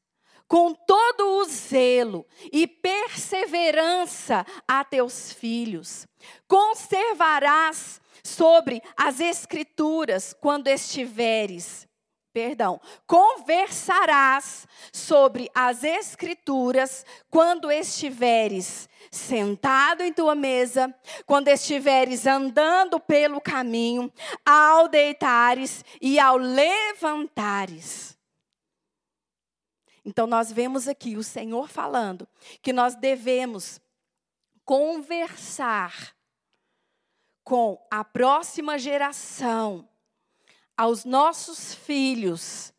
com 0.47 0.75
todo 0.75 1.39
o 1.39 1.45
zelo 1.45 2.27
e 2.53 2.67
perseverança 2.67 4.45
a 4.67 4.83
teus 4.83 5.33
filhos. 5.33 6.09
Conservarás 6.49 8.01
sobre 8.25 8.83
as 8.97 9.21
escrituras 9.21 10.35
quando 10.35 10.67
estiveres 10.67 11.89
perdão, 12.33 12.81
conversarás 13.07 14.67
sobre 14.93 15.51
as 15.55 15.83
escrituras 15.83 17.05
quando 17.29 17.71
estiveres 17.71 18.89
sentado 19.11 20.03
em 20.03 20.13
tua 20.13 20.35
mesa, 20.35 20.95
quando 21.27 21.49
estiveres 21.49 22.27
andando 22.27 23.01
pelo 23.01 23.41
caminho, 23.41 24.13
ao 24.45 24.89
deitares 24.89 25.85
e 26.01 26.19
ao 26.19 26.37
levantares. 26.37 28.17
Então 30.05 30.27
nós 30.27 30.53
vemos 30.53 30.89
aqui 30.89 31.17
o 31.17 31.23
Senhor 31.23 31.69
falando 31.69 32.27
que 32.63 32.73
nós 32.73 32.95
devemos 32.95 33.81
conversar 34.65 36.15
com 37.43 37.85
a 37.91 38.05
próxima 38.05 38.79
geração 38.79 39.90
aos 40.81 41.05
nossos 41.05 41.75
filhos 41.75 42.73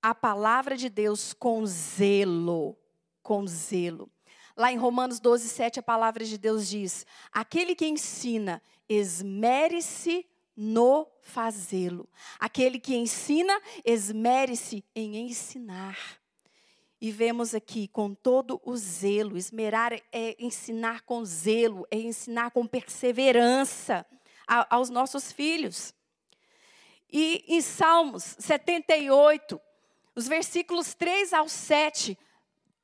a 0.00 0.14
palavra 0.14 0.76
de 0.76 0.88
Deus 0.88 1.32
com 1.32 1.66
zelo, 1.66 2.78
com 3.24 3.44
zelo. 3.44 4.08
Lá 4.56 4.70
em 4.70 4.76
Romanos 4.76 5.18
12, 5.18 5.48
7, 5.48 5.80
a 5.80 5.82
palavra 5.82 6.24
de 6.24 6.38
Deus 6.38 6.68
diz: 6.68 7.04
Aquele 7.32 7.74
que 7.74 7.88
ensina, 7.88 8.62
esmere-se 8.88 10.24
no 10.56 11.08
fazê-lo. 11.22 12.08
Aquele 12.38 12.78
que 12.78 12.94
ensina, 12.94 13.60
esmere-se 13.84 14.84
em 14.94 15.16
ensinar. 15.16 15.98
E 17.00 17.10
vemos 17.10 17.52
aqui 17.52 17.88
com 17.88 18.14
todo 18.14 18.60
o 18.64 18.76
zelo, 18.76 19.36
esmerar 19.36 19.92
é 20.12 20.36
ensinar 20.38 21.02
com 21.02 21.24
zelo, 21.24 21.84
é 21.90 21.96
ensinar 21.96 22.52
com 22.52 22.64
perseverança 22.64 24.06
aos 24.70 24.88
nossos 24.88 25.32
filhos. 25.32 25.92
E 27.16 27.44
em 27.46 27.60
Salmos 27.60 28.34
78, 28.40 29.60
os 30.16 30.26
versículos 30.26 30.94
3 30.94 31.32
ao 31.32 31.48
7, 31.48 32.18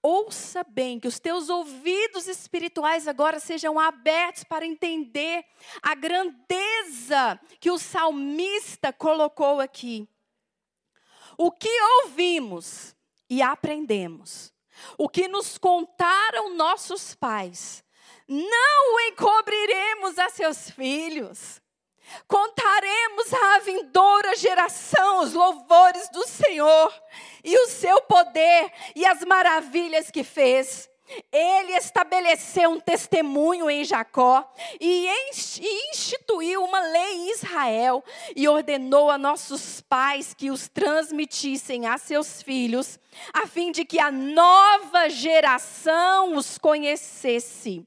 ouça 0.00 0.62
bem, 0.62 1.00
que 1.00 1.08
os 1.08 1.18
teus 1.18 1.48
ouvidos 1.48 2.28
espirituais 2.28 3.08
agora 3.08 3.40
sejam 3.40 3.76
abertos 3.76 4.44
para 4.44 4.64
entender 4.64 5.44
a 5.82 5.96
grandeza 5.96 7.40
que 7.58 7.72
o 7.72 7.78
salmista 7.78 8.92
colocou 8.92 9.60
aqui. 9.60 10.08
O 11.36 11.50
que 11.50 11.80
ouvimos 12.04 12.94
e 13.28 13.42
aprendemos, 13.42 14.52
o 14.96 15.08
que 15.08 15.26
nos 15.26 15.58
contaram 15.58 16.54
nossos 16.54 17.16
pais, 17.16 17.82
não 18.28 19.00
encobriremos 19.08 20.20
a 20.20 20.28
seus 20.28 20.70
filhos. 20.70 21.59
Contaremos 22.26 23.32
à 23.32 23.58
vindoura 23.60 24.36
geração 24.36 25.22
os 25.22 25.32
louvores 25.32 26.08
do 26.10 26.26
Senhor 26.26 26.92
e 27.44 27.56
o 27.56 27.68
seu 27.68 28.02
poder 28.02 28.72
e 28.94 29.06
as 29.06 29.24
maravilhas 29.24 30.10
que 30.10 30.24
fez. 30.24 30.89
Ele 31.32 31.72
estabeleceu 31.72 32.70
um 32.70 32.80
testemunho 32.80 33.70
em 33.70 33.84
Jacó 33.84 34.52
e 34.80 35.08
instituiu 35.90 36.64
uma 36.64 36.80
lei 36.80 37.12
em 37.12 37.30
Israel 37.32 38.04
e 38.34 38.48
ordenou 38.48 39.10
a 39.10 39.18
nossos 39.18 39.80
pais 39.80 40.34
que 40.34 40.50
os 40.50 40.68
transmitissem 40.68 41.86
a 41.86 41.98
seus 41.98 42.42
filhos, 42.42 42.98
a 43.32 43.46
fim 43.46 43.72
de 43.72 43.84
que 43.84 43.98
a 43.98 44.10
nova 44.10 45.08
geração 45.08 46.36
os 46.36 46.58
conhecesse. 46.58 47.86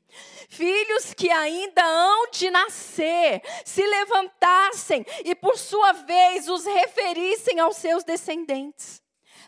Filhos 0.49 1.13
que 1.13 1.31
ainda 1.31 1.83
hão 1.83 2.29
de 2.31 2.51
nascer, 2.51 3.41
se 3.65 3.85
levantassem 3.85 5.05
e, 5.25 5.33
por 5.33 5.57
sua 5.57 5.93
vez, 5.93 6.47
os 6.47 6.65
referissem 6.65 7.59
aos 7.59 7.77
seus 7.77 8.03
descendentes, 8.03 9.02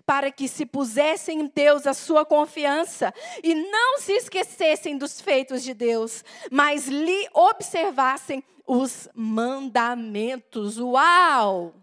para 0.06 0.32
que 0.32 0.48
se 0.48 0.66
pusessem 0.66 1.42
em 1.42 1.52
Deus 1.54 1.88
a 1.88 1.94
sua 1.94 2.26
confiança 2.26 3.14
e 3.44 3.56
não 3.56 4.00
se 4.00 4.14
esquecessem 4.14 4.98
dos 4.98 5.20
feitos 5.20 5.64
de 5.64 5.74
Deus, 5.74 6.24
mas 6.52 6.88
lhe 6.88 7.28
observassem 7.34 8.44
os 8.68 9.08
mandamentos. 9.14 10.80
Uau! 10.80 11.74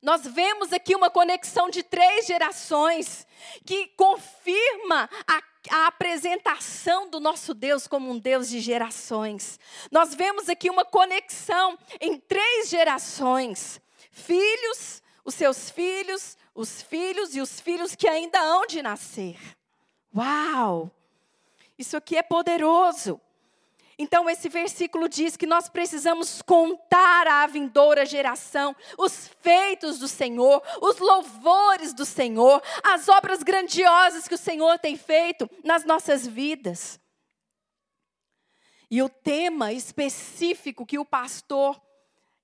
Nós 0.00 0.26
vemos 0.26 0.72
aqui 0.72 0.94
uma 0.94 1.10
conexão 1.10 1.68
de 1.68 1.82
três 1.82 2.26
gerações 2.26 3.26
que 3.64 3.88
confirma 3.96 5.10
a 5.26 5.42
a 5.70 5.86
apresentação 5.86 7.08
do 7.08 7.20
nosso 7.20 7.54
Deus 7.54 7.86
como 7.86 8.10
um 8.10 8.18
Deus 8.18 8.48
de 8.48 8.60
gerações. 8.60 9.58
Nós 9.90 10.14
vemos 10.14 10.48
aqui 10.48 10.70
uma 10.70 10.84
conexão 10.84 11.78
em 12.00 12.18
três 12.18 12.68
gerações: 12.68 13.80
filhos, 14.10 15.02
os 15.24 15.34
seus 15.34 15.70
filhos, 15.70 16.36
os 16.58 16.82
filhos 16.82 17.36
e 17.36 17.40
os 17.40 17.60
filhos 17.60 17.94
que 17.94 18.08
ainda 18.08 18.40
hão 18.40 18.66
de 18.66 18.82
nascer. 18.82 19.38
Uau! 20.12 20.90
Isso 21.78 21.96
aqui 21.96 22.16
é 22.16 22.22
poderoso. 22.22 23.20
Então, 23.96 24.28
esse 24.28 24.48
versículo 24.48 25.08
diz 25.08 25.36
que 25.36 25.46
nós 25.46 25.68
precisamos 25.68 26.42
contar 26.42 27.28
à 27.28 27.46
vindoura 27.46 28.04
geração 28.04 28.74
os 28.98 29.28
feitos 29.40 30.00
do 30.00 30.08
Senhor, 30.08 30.60
os 30.82 30.98
louvores 30.98 31.94
do 31.94 32.04
Senhor, 32.04 32.60
as 32.82 33.08
obras 33.08 33.44
grandiosas 33.44 34.26
que 34.26 34.34
o 34.34 34.38
Senhor 34.38 34.80
tem 34.80 34.96
feito 34.96 35.48
nas 35.62 35.84
nossas 35.84 36.26
vidas. 36.26 36.98
E 38.90 39.00
o 39.00 39.08
tema 39.08 39.72
específico 39.72 40.84
que 40.84 40.98
o 40.98 41.04
pastor 41.04 41.80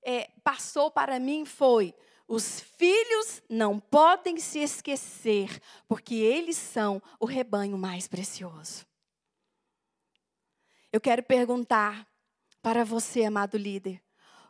é, 0.04 0.30
passou 0.44 0.88
para 0.88 1.18
mim 1.18 1.44
foi: 1.44 1.92
os 2.26 2.60
filhos 2.60 3.42
não 3.48 3.78
podem 3.78 4.38
se 4.38 4.58
esquecer, 4.60 5.60
porque 5.86 6.14
eles 6.14 6.56
são 6.56 7.02
o 7.20 7.26
rebanho 7.26 7.76
mais 7.76 8.08
precioso. 8.08 8.86
Eu 10.92 11.00
quero 11.00 11.22
perguntar 11.22 12.06
para 12.62 12.84
você, 12.84 13.24
amado 13.24 13.58
líder: 13.58 14.02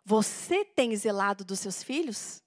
você 0.04 0.64
tem 0.64 0.94
zelado 0.94 1.44
dos 1.44 1.60
seus 1.60 1.82
filhos? 1.82 2.42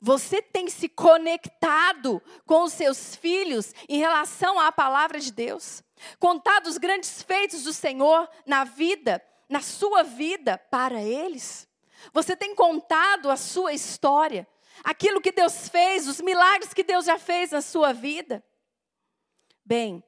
Você 0.00 0.40
tem 0.42 0.68
se 0.68 0.88
conectado 0.88 2.22
com 2.46 2.62
os 2.62 2.72
seus 2.72 3.16
filhos 3.16 3.72
em 3.88 3.98
relação 3.98 4.58
à 4.58 4.70
palavra 4.70 5.18
de 5.18 5.32
Deus? 5.32 5.82
Contado 6.18 6.66
os 6.66 6.78
grandes 6.78 7.22
feitos 7.22 7.64
do 7.64 7.72
Senhor 7.72 8.28
na 8.46 8.64
vida, 8.64 9.22
na 9.48 9.60
sua 9.60 10.02
vida 10.02 10.58
para 10.58 11.02
eles? 11.02 11.67
Você 12.12 12.36
tem 12.36 12.54
contado 12.54 13.30
a 13.30 13.36
sua 13.36 13.72
história, 13.72 14.46
aquilo 14.84 15.20
que 15.20 15.32
Deus 15.32 15.68
fez, 15.68 16.06
os 16.06 16.20
milagres 16.20 16.72
que 16.72 16.84
Deus 16.84 17.04
já 17.04 17.18
fez 17.18 17.50
na 17.50 17.60
sua 17.60 17.92
vida? 17.92 18.44
Bem, 19.64 20.02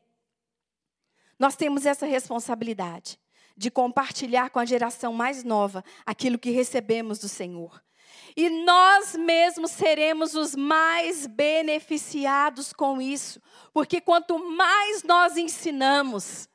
nós 1.38 1.56
temos 1.56 1.87
essa 1.87 2.06
responsabilidade 2.06 3.18
de 3.56 3.70
compartilhar 3.70 4.50
com 4.50 4.59
a 4.59 4.64
geração 4.64 5.12
mais 5.12 5.44
nova 5.44 5.85
aquilo 6.06 6.38
que 6.38 6.50
recebemos 6.50 7.18
do 7.18 7.28
Senhor. 7.28 7.82
E 8.37 8.49
nós 8.49 9.14
mesmos 9.16 9.70
seremos 9.70 10.35
os 10.35 10.54
mais 10.54 11.26
beneficiados 11.26 12.73
com 12.73 13.00
isso, 13.00 13.40
porque 13.73 14.00
quanto 14.00 14.38
mais 14.38 15.02
nós 15.02 15.37
ensinamos, 15.37 16.49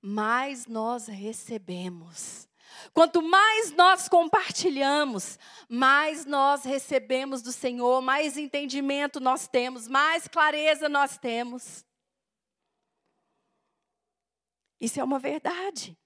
mais 0.00 0.66
nós 0.66 1.06
recebemos. 1.06 2.47
Quanto 2.92 3.22
mais 3.22 3.72
nós 3.72 4.08
compartilhamos, 4.08 5.38
mais 5.68 6.24
nós 6.24 6.64
recebemos 6.64 7.42
do 7.42 7.52
Senhor, 7.52 8.00
mais 8.00 8.36
entendimento 8.36 9.20
nós 9.20 9.48
temos, 9.48 9.88
mais 9.88 10.26
clareza 10.28 10.88
nós 10.88 11.18
temos. 11.18 11.84
Isso 14.80 15.00
é 15.00 15.04
uma 15.04 15.18
verdade. 15.18 15.98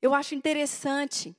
Eu 0.00 0.14
acho 0.14 0.34
interessante 0.34 1.36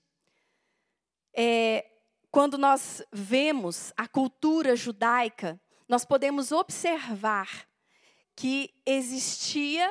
é, 1.34 1.90
quando 2.30 2.58
nós 2.58 3.04
vemos 3.12 3.92
a 3.98 4.08
cultura 4.08 4.76
judaica, 4.76 5.60
nós 5.88 6.06
podemos 6.06 6.52
observar 6.52 7.68
que 8.36 8.74
existia, 8.86 9.90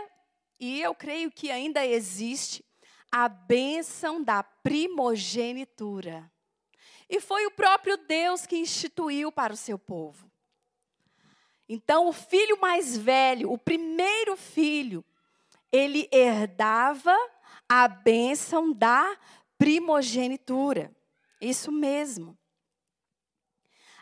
e 0.58 0.80
eu 0.80 0.94
creio 0.94 1.30
que 1.30 1.50
ainda 1.50 1.84
existe, 1.84 2.64
a 3.10 3.28
bênção 3.28 4.22
da 4.22 4.42
primogenitura. 4.42 6.30
E 7.08 7.20
foi 7.20 7.46
o 7.46 7.50
próprio 7.50 7.96
Deus 7.96 8.46
que 8.46 8.56
instituiu 8.56 9.32
para 9.32 9.52
o 9.52 9.56
seu 9.56 9.78
povo. 9.78 10.30
Então, 11.68 12.08
o 12.08 12.12
filho 12.12 12.60
mais 12.60 12.96
velho, 12.96 13.50
o 13.50 13.58
primeiro 13.58 14.36
filho, 14.36 15.04
ele 15.72 16.08
herdava 16.12 17.16
a 17.68 17.86
bênção 17.86 18.72
da 18.72 19.16
primogenitura. 19.56 20.94
Isso 21.40 21.70
mesmo. 21.70 22.36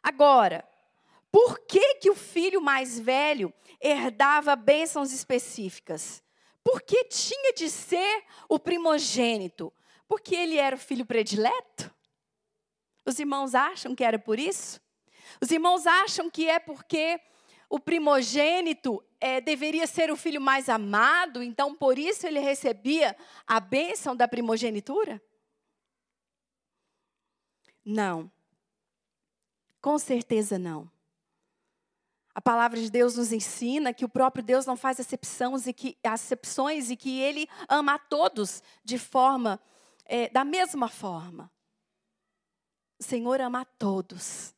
Agora, 0.03 0.67
por 1.31 1.59
que, 1.61 1.97
que 1.97 2.11
o 2.11 2.15
filho 2.15 2.61
mais 2.61 2.99
velho 2.99 3.53
herdava 3.81 4.57
bênçãos 4.57 5.13
específicas? 5.13 6.23
Porque 6.63 7.05
tinha 7.05 7.53
de 7.53 7.71
ser 7.71 8.25
o 8.49 8.59
primogênito? 8.59 9.73
Porque 10.07 10.35
ele 10.35 10.57
era 10.57 10.77
o 10.77 10.79
filho 10.79 11.07
predileto? 11.07 11.95
Os 13.05 13.19
irmãos 13.19 13.55
acham 13.55 13.95
que 13.95 14.05
era 14.05 14.19
por 14.19 14.39
isso? 14.39 14.81
Os 15.41 15.51
irmãos 15.51 15.87
acham 15.87 16.31
que 16.31 16.49
é 16.49 16.59
porque 16.59 17.21
o 17.69 17.79
primogênito 17.79 19.03
é, 19.21 19.41
deveria 19.41 19.87
ser 19.87 20.11
o 20.11 20.17
filho 20.17 20.41
mais 20.41 20.69
amado, 20.69 21.43
então 21.43 21.75
por 21.75 21.99
isso 21.99 22.27
ele 22.27 22.39
recebia 22.39 23.17
a 23.47 23.61
bênção 23.61 24.17
da 24.17 24.27
primogenitura? 24.27 25.23
Não. 27.85 28.31
Com 29.81 29.99
certeza 29.99 30.59
não. 30.59 30.91
A 32.39 32.41
palavra 32.41 32.81
de 32.81 32.89
Deus 32.89 33.17
nos 33.17 33.33
ensina 33.33 33.93
que 33.93 34.05
o 34.05 34.09
próprio 34.09 34.45
Deus 34.45 34.65
não 34.65 34.77
faz 34.77 35.01
acepções 35.01 35.67
e 35.67 35.73
que, 35.73 35.99
acepções 36.05 36.89
e 36.89 36.95
que 36.95 37.19
Ele 37.19 37.49
ama 37.69 37.95
a 37.95 37.99
todos 37.99 38.63
de 38.85 38.97
forma, 38.97 39.61
é, 40.05 40.29
da 40.29 40.45
mesma 40.45 40.87
forma. 40.87 41.51
O 42.97 43.03
Senhor 43.03 43.41
ama 43.41 43.63
a 43.63 43.65
todos. 43.65 44.55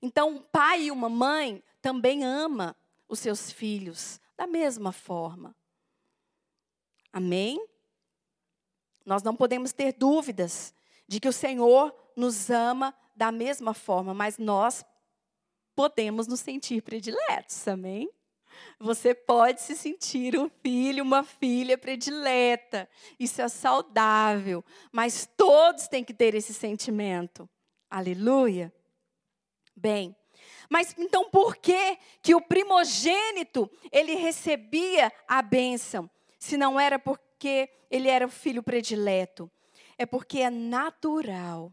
Então, 0.00 0.28
um 0.30 0.38
pai 0.38 0.84
e 0.84 0.90
uma 0.92 1.08
mãe 1.08 1.64
também 1.82 2.24
ama 2.24 2.76
os 3.08 3.18
seus 3.18 3.50
filhos 3.50 4.20
da 4.36 4.46
mesma 4.46 4.92
forma. 4.92 5.56
Amém? 7.12 7.60
Nós 9.04 9.24
não 9.24 9.34
podemos 9.34 9.72
ter 9.72 9.94
dúvidas 9.94 10.72
de 11.08 11.18
que 11.18 11.28
o 11.28 11.32
Senhor 11.32 11.92
nos 12.14 12.50
ama 12.50 12.94
da 13.16 13.32
mesma 13.32 13.74
forma, 13.74 14.14
mas 14.14 14.38
nós 14.38 14.86
podemos 15.78 16.26
nos 16.26 16.40
sentir 16.40 16.82
prediletos, 16.82 17.68
amém? 17.68 18.10
Você 18.80 19.14
pode 19.14 19.62
se 19.62 19.76
sentir 19.76 20.36
um 20.36 20.48
filho, 20.48 21.04
uma 21.04 21.22
filha 21.22 21.78
predileta. 21.78 22.88
Isso 23.16 23.40
é 23.40 23.48
saudável, 23.48 24.64
mas 24.90 25.30
todos 25.36 25.86
têm 25.86 26.02
que 26.02 26.12
ter 26.12 26.34
esse 26.34 26.52
sentimento. 26.52 27.48
Aleluia. 27.88 28.74
Bem, 29.76 30.16
mas 30.68 30.96
então 30.98 31.30
por 31.30 31.54
que 31.54 31.96
que 32.20 32.34
o 32.34 32.40
primogênito 32.40 33.70
ele 33.92 34.16
recebia 34.16 35.12
a 35.28 35.40
bênção? 35.40 36.10
Se 36.40 36.56
não 36.56 36.80
era 36.80 36.98
porque 36.98 37.70
ele 37.88 38.08
era 38.08 38.26
o 38.26 38.28
filho 38.28 38.64
predileto, 38.64 39.48
é 39.96 40.04
porque 40.04 40.40
é 40.40 40.50
natural. 40.50 41.72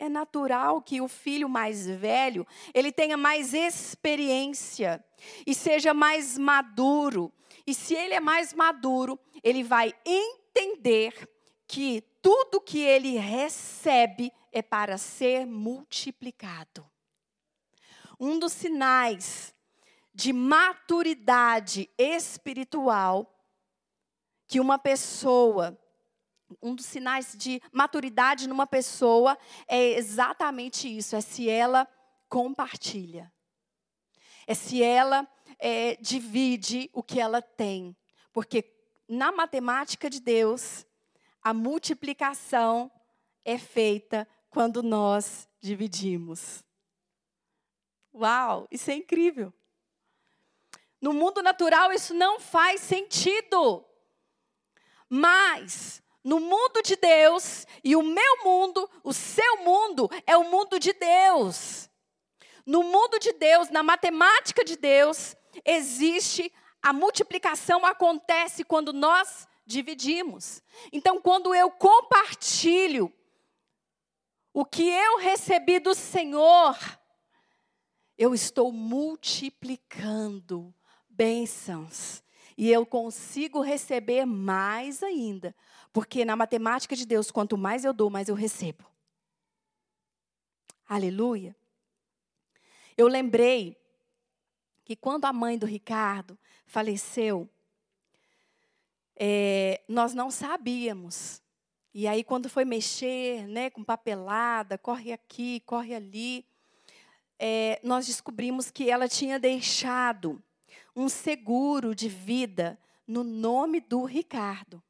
É 0.00 0.08
natural 0.08 0.82
que 0.82 1.00
o 1.00 1.06
filho 1.06 1.48
mais 1.48 1.86
velho, 1.86 2.44
ele 2.74 2.90
tenha 2.90 3.16
mais 3.16 3.54
experiência 3.54 5.04
e 5.46 5.54
seja 5.54 5.94
mais 5.94 6.36
maduro. 6.36 7.32
E 7.64 7.74
se 7.74 7.94
ele 7.94 8.14
é 8.14 8.20
mais 8.20 8.52
maduro, 8.52 9.20
ele 9.44 9.62
vai 9.62 9.94
entender 10.04 11.28
que 11.68 12.02
tudo 12.20 12.60
que 12.60 12.80
ele 12.80 13.18
recebe 13.18 14.32
é 14.50 14.62
para 14.62 14.98
ser 14.98 15.46
multiplicado 15.46 16.90
um 18.20 18.38
dos 18.38 18.52
sinais 18.52 19.54
de 20.12 20.30
maturidade 20.30 21.88
espiritual 21.96 23.34
que 24.46 24.60
uma 24.60 24.78
pessoa, 24.78 25.80
um 26.62 26.74
dos 26.74 26.86
sinais 26.86 27.34
de 27.36 27.60
maturidade 27.72 28.48
numa 28.48 28.66
pessoa 28.66 29.36
é 29.66 29.92
exatamente 29.92 30.88
isso: 30.88 31.16
é 31.16 31.20
se 31.20 31.48
ela 31.48 31.86
compartilha, 32.28 33.32
é 34.46 34.54
se 34.54 34.82
ela 34.82 35.28
é, 35.58 35.96
divide 35.96 36.90
o 36.92 37.02
que 37.02 37.20
ela 37.20 37.42
tem. 37.42 37.96
Porque 38.32 38.64
na 39.08 39.32
matemática 39.32 40.08
de 40.08 40.20
Deus, 40.20 40.86
a 41.42 41.52
multiplicação 41.52 42.90
é 43.44 43.58
feita 43.58 44.26
quando 44.48 44.82
nós 44.82 45.48
dividimos. 45.60 46.64
Uau, 48.14 48.66
isso 48.70 48.90
é 48.90 48.94
incrível. 48.94 49.52
No 51.00 51.12
mundo 51.12 51.42
natural 51.42 51.92
isso 51.92 52.12
não 52.12 52.38
faz 52.38 52.80
sentido. 52.80 53.84
Mas 55.08 56.02
no 56.22 56.38
mundo 56.38 56.82
de 56.82 56.96
Deus 56.96 57.66
e 57.82 57.96
o 57.96 58.02
meu 58.02 58.44
mundo, 58.44 58.88
o 59.02 59.12
seu 59.12 59.64
mundo 59.64 60.08
é 60.26 60.36
o 60.36 60.50
mundo 60.50 60.78
de 60.78 60.92
Deus. 60.92 61.88
No 62.66 62.82
mundo 62.82 63.18
de 63.18 63.32
Deus, 63.32 63.70
na 63.70 63.82
matemática 63.82 64.64
de 64.64 64.76
Deus, 64.76 65.34
existe 65.64 66.52
a 66.82 66.92
multiplicação 66.92 67.84
acontece 67.84 68.64
quando 68.64 68.92
nós 68.92 69.46
dividimos. 69.66 70.62
Então, 70.92 71.20
quando 71.20 71.54
eu 71.54 71.70
compartilho 71.70 73.12
o 74.52 74.64
que 74.64 74.88
eu 74.88 75.18
recebi 75.18 75.78
do 75.78 75.94
Senhor, 75.94 76.76
eu 78.18 78.34
estou 78.34 78.72
multiplicando 78.72 80.74
bênçãos. 81.08 82.22
E 82.56 82.70
eu 82.70 82.84
consigo 82.84 83.62
receber 83.62 84.26
mais 84.26 85.02
ainda. 85.02 85.54
Porque 85.92 86.24
na 86.24 86.36
matemática 86.36 86.94
de 86.94 87.04
Deus, 87.04 87.30
quanto 87.30 87.58
mais 87.58 87.84
eu 87.84 87.92
dou, 87.92 88.10
mais 88.10 88.28
eu 88.28 88.34
recebo. 88.34 88.84
Aleluia. 90.88 91.54
Eu 92.96 93.08
lembrei 93.08 93.76
que 94.84 94.96
quando 94.96 95.24
a 95.24 95.32
mãe 95.32 95.56
do 95.56 95.66
Ricardo 95.66 96.38
faleceu, 96.66 97.48
é, 99.16 99.82
nós 99.88 100.14
não 100.14 100.30
sabíamos. 100.30 101.42
E 101.92 102.06
aí, 102.06 102.22
quando 102.22 102.48
foi 102.48 102.64
mexer 102.64 103.46
né, 103.46 103.70
com 103.70 103.84
papelada, 103.84 104.78
corre 104.78 105.12
aqui, 105.12 105.60
corre 105.60 105.94
ali, 105.94 106.46
é, 107.38 107.80
nós 107.82 108.06
descobrimos 108.06 108.70
que 108.70 108.90
ela 108.90 109.08
tinha 109.08 109.38
deixado 109.38 110.42
um 110.94 111.08
seguro 111.08 111.94
de 111.94 112.08
vida 112.08 112.78
no 113.06 113.24
nome 113.24 113.80
do 113.80 114.04
Ricardo. 114.04 114.82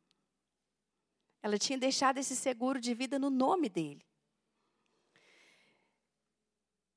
Ela 1.42 1.58
tinha 1.58 1.78
deixado 1.78 2.18
esse 2.18 2.36
seguro 2.36 2.80
de 2.80 2.94
vida 2.94 3.18
no 3.18 3.30
nome 3.30 3.68
dele. 3.68 4.04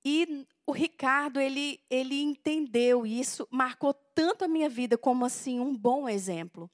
E 0.06 0.46
o 0.66 0.72
Ricardo, 0.74 1.40
ele, 1.40 1.80
ele 1.90 2.22
entendeu, 2.22 3.06
isso 3.06 3.48
marcou 3.50 3.94
tanto 3.94 4.44
a 4.44 4.48
minha 4.48 4.68
vida 4.68 4.98
como 4.98 5.26
assim 5.26 5.60
um 5.60 5.74
bom 5.76 6.10
exemplo. 6.10 6.70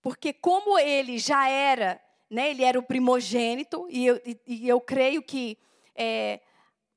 Porque 0.00 0.32
como 0.32 0.78
ele 0.78 1.18
já 1.18 1.48
era, 1.48 2.00
né, 2.30 2.50
ele 2.50 2.64
era 2.64 2.78
o 2.78 2.82
primogênito, 2.82 3.86
e 3.90 4.06
eu, 4.06 4.16
e, 4.24 4.40
e 4.46 4.68
eu 4.68 4.80
creio 4.80 5.22
que 5.22 5.58
é, 5.94 6.40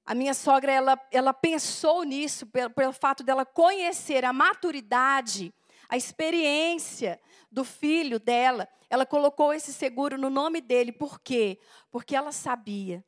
A 0.10 0.16
minha 0.16 0.34
sogra, 0.34 0.72
ela, 0.72 0.98
ela 1.12 1.34
pensou 1.34 2.04
nisso, 2.04 2.46
pelo, 2.48 2.70
pelo 2.70 2.94
fato 2.94 3.24
dela 3.26 3.46
conhecer 3.46 4.24
a 4.24 4.32
maturidade, 4.32 5.54
a 5.90 5.98
experiência 5.98 7.20
do 7.58 7.64
filho 7.64 8.20
dela. 8.20 8.70
Ela 8.88 9.04
colocou 9.04 9.52
esse 9.52 9.74
seguro 9.74 10.16
no 10.16 10.30
nome 10.30 10.62
dele. 10.62 10.92
Por 10.92 11.20
quê? 11.20 11.60
Porque 11.90 12.16
ela 12.16 12.32
sabia 12.32 13.04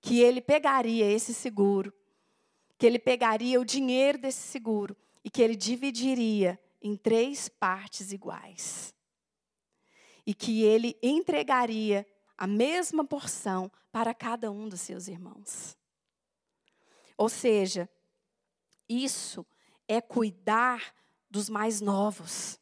que 0.00 0.20
ele 0.20 0.40
pegaria 0.40 1.10
esse 1.10 1.34
seguro, 1.34 1.92
que 2.78 2.86
ele 2.86 3.00
pegaria 3.00 3.60
o 3.60 3.64
dinheiro 3.64 4.18
desse 4.18 4.46
seguro 4.46 4.96
e 5.24 5.28
que 5.28 5.42
ele 5.42 5.56
dividiria 5.56 6.60
em 6.80 6.94
três 6.94 7.48
partes 7.48 8.12
iguais. 8.12 8.94
E 10.24 10.32
que 10.32 10.62
ele 10.62 10.96
entregaria 11.02 12.06
a 12.38 12.46
mesma 12.46 13.04
porção 13.04 13.68
para 13.90 14.14
cada 14.14 14.48
um 14.48 14.68
dos 14.68 14.80
seus 14.80 15.08
irmãos. 15.08 15.76
Ou 17.18 17.28
seja, 17.28 17.88
isso 18.88 19.44
é 19.88 20.00
cuidar 20.00 20.94
dos 21.28 21.48
mais 21.48 21.80
novos. 21.80 22.60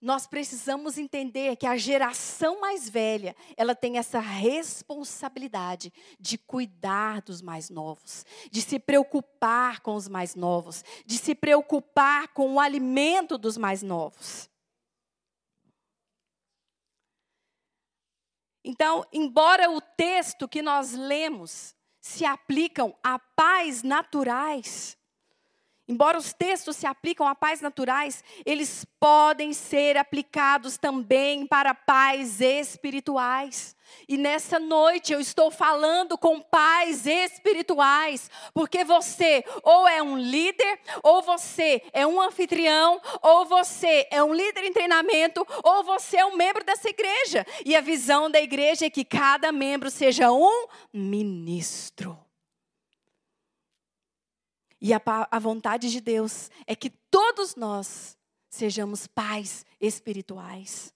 Nós 0.00 0.28
precisamos 0.28 0.96
entender 0.96 1.56
que 1.56 1.66
a 1.66 1.76
geração 1.76 2.60
mais 2.60 2.88
velha, 2.88 3.34
ela 3.56 3.74
tem 3.74 3.98
essa 3.98 4.20
responsabilidade 4.20 5.92
de 6.20 6.38
cuidar 6.38 7.20
dos 7.20 7.42
mais 7.42 7.68
novos, 7.68 8.24
de 8.50 8.62
se 8.62 8.78
preocupar 8.78 9.80
com 9.80 9.96
os 9.96 10.06
mais 10.06 10.36
novos, 10.36 10.84
de 11.04 11.18
se 11.18 11.34
preocupar 11.34 12.28
com 12.28 12.54
o 12.54 12.60
alimento 12.60 13.36
dos 13.36 13.56
mais 13.56 13.82
novos. 13.82 14.48
Então, 18.64 19.04
embora 19.12 19.68
o 19.70 19.80
texto 19.80 20.46
que 20.46 20.62
nós 20.62 20.92
lemos 20.92 21.74
se 22.00 22.24
aplicam 22.24 22.94
a 23.02 23.18
pais 23.18 23.82
naturais, 23.82 24.96
Embora 25.88 26.18
os 26.18 26.34
textos 26.34 26.76
se 26.76 26.86
aplicam 26.86 27.26
a 27.26 27.34
pais 27.34 27.62
naturais, 27.62 28.22
eles 28.44 28.84
podem 29.00 29.54
ser 29.54 29.96
aplicados 29.96 30.76
também 30.76 31.46
para 31.46 31.74
pais 31.74 32.42
espirituais. 32.42 33.74
E 34.06 34.18
nessa 34.18 34.58
noite 34.58 35.14
eu 35.14 35.20
estou 35.20 35.50
falando 35.50 36.18
com 36.18 36.42
pais 36.42 37.06
espirituais, 37.06 38.30
porque 38.52 38.84
você 38.84 39.42
ou 39.62 39.88
é 39.88 40.02
um 40.02 40.18
líder, 40.18 40.78
ou 41.02 41.22
você 41.22 41.82
é 41.94 42.06
um 42.06 42.20
anfitrião, 42.20 43.00
ou 43.22 43.46
você 43.46 44.06
é 44.10 44.22
um 44.22 44.34
líder 44.34 44.64
em 44.64 44.72
treinamento, 44.74 45.46
ou 45.64 45.84
você 45.84 46.18
é 46.18 46.26
um 46.26 46.36
membro 46.36 46.62
dessa 46.62 46.90
igreja. 46.90 47.46
E 47.64 47.74
a 47.74 47.80
visão 47.80 48.30
da 48.30 48.42
igreja 48.42 48.84
é 48.84 48.90
que 48.90 49.06
cada 49.06 49.50
membro 49.50 49.90
seja 49.90 50.30
um 50.30 50.66
ministro. 50.92 52.27
E 54.80 54.92
a, 54.94 55.00
a 55.30 55.38
vontade 55.38 55.90
de 55.90 56.00
Deus 56.00 56.50
é 56.66 56.74
que 56.74 56.90
todos 56.90 57.56
nós 57.56 58.16
sejamos 58.48 59.06
pais 59.06 59.66
espirituais. 59.80 60.94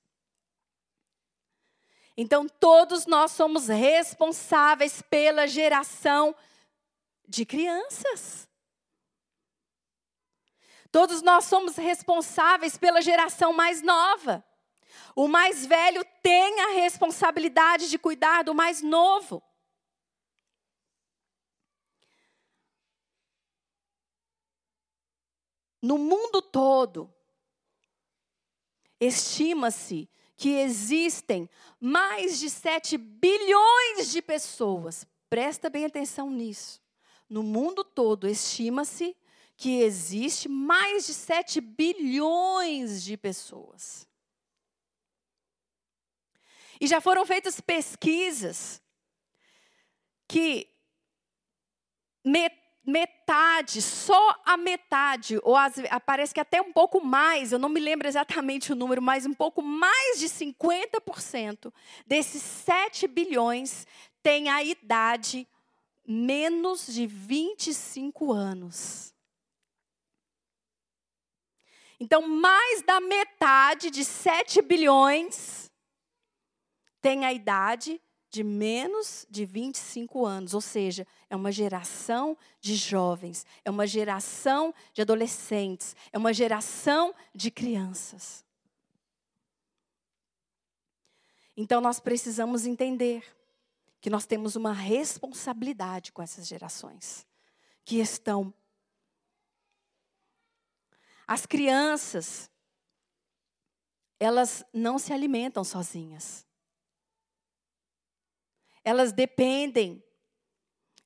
Então, 2.16 2.46
todos 2.46 3.06
nós 3.06 3.32
somos 3.32 3.68
responsáveis 3.68 5.02
pela 5.02 5.46
geração 5.46 6.34
de 7.26 7.44
crianças. 7.46 8.48
Todos 10.90 11.22
nós 11.22 11.46
somos 11.46 11.76
responsáveis 11.76 12.76
pela 12.76 13.00
geração 13.00 13.52
mais 13.54 13.80
nova. 13.80 14.44
O 15.16 15.26
mais 15.26 15.64
velho 15.64 16.04
tem 16.22 16.60
a 16.60 16.72
responsabilidade 16.74 17.88
de 17.88 17.98
cuidar 17.98 18.44
do 18.44 18.54
mais 18.54 18.82
novo. 18.82 19.42
No 25.82 25.98
mundo 25.98 26.40
todo, 26.40 27.12
estima-se 29.00 30.08
que 30.36 30.50
existem 30.50 31.50
mais 31.80 32.38
de 32.38 32.48
7 32.48 32.96
bilhões 32.96 34.12
de 34.12 34.22
pessoas. 34.22 35.04
Presta 35.28 35.68
bem 35.68 35.84
atenção 35.84 36.30
nisso. 36.30 36.80
No 37.28 37.42
mundo 37.42 37.82
todo, 37.82 38.28
estima-se 38.28 39.16
que 39.56 39.80
existe 39.80 40.48
mais 40.48 41.06
de 41.06 41.14
7 41.14 41.60
bilhões 41.60 43.02
de 43.02 43.16
pessoas. 43.16 44.06
E 46.80 46.86
já 46.86 47.00
foram 47.00 47.24
feitas 47.24 47.60
pesquisas 47.60 48.82
que 50.28 50.68
metade 52.24 52.61
metade, 52.84 53.80
só 53.80 54.40
a 54.44 54.56
metade, 54.56 55.38
ou 55.42 55.56
as, 55.56 55.74
parece 56.04 56.34
que 56.34 56.40
até 56.40 56.60
um 56.60 56.72
pouco 56.72 57.04
mais, 57.04 57.52
eu 57.52 57.58
não 57.58 57.68
me 57.68 57.80
lembro 57.80 58.08
exatamente 58.08 58.72
o 58.72 58.76
número, 58.76 59.00
mas 59.00 59.24
um 59.24 59.34
pouco 59.34 59.62
mais 59.62 60.18
de 60.18 60.28
50% 60.28 61.72
desses 62.06 62.42
7 62.42 63.06
bilhões 63.06 63.86
tem 64.22 64.48
a 64.48 64.62
idade 64.62 65.46
menos 66.06 66.86
de 66.86 67.06
25 67.06 68.32
anos. 68.32 69.14
Então, 72.00 72.26
mais 72.26 72.82
da 72.82 73.00
metade 73.00 73.88
de 73.90 74.04
7 74.04 74.60
bilhões 74.60 75.70
tem 77.00 77.24
a 77.24 77.32
idade 77.32 78.00
de 78.28 78.42
menos 78.42 79.26
de 79.28 79.44
25 79.44 80.24
anos, 80.24 80.54
ou 80.54 80.60
seja, 80.60 81.06
é 81.32 81.36
uma 81.36 81.50
geração 81.50 82.36
de 82.60 82.76
jovens, 82.76 83.46
é 83.64 83.70
uma 83.70 83.86
geração 83.86 84.74
de 84.92 85.00
adolescentes, 85.00 85.96
é 86.12 86.18
uma 86.18 86.30
geração 86.30 87.14
de 87.34 87.50
crianças. 87.50 88.44
Então 91.56 91.80
nós 91.80 91.98
precisamos 91.98 92.66
entender 92.66 93.24
que 93.98 94.10
nós 94.10 94.26
temos 94.26 94.56
uma 94.56 94.74
responsabilidade 94.74 96.12
com 96.12 96.20
essas 96.20 96.46
gerações 96.46 97.26
que 97.82 97.98
estão 97.98 98.52
as 101.26 101.46
crianças 101.46 102.50
elas 104.20 104.62
não 104.70 104.98
se 104.98 105.14
alimentam 105.14 105.64
sozinhas 105.64 106.46
elas 108.84 109.12
dependem 109.12 110.04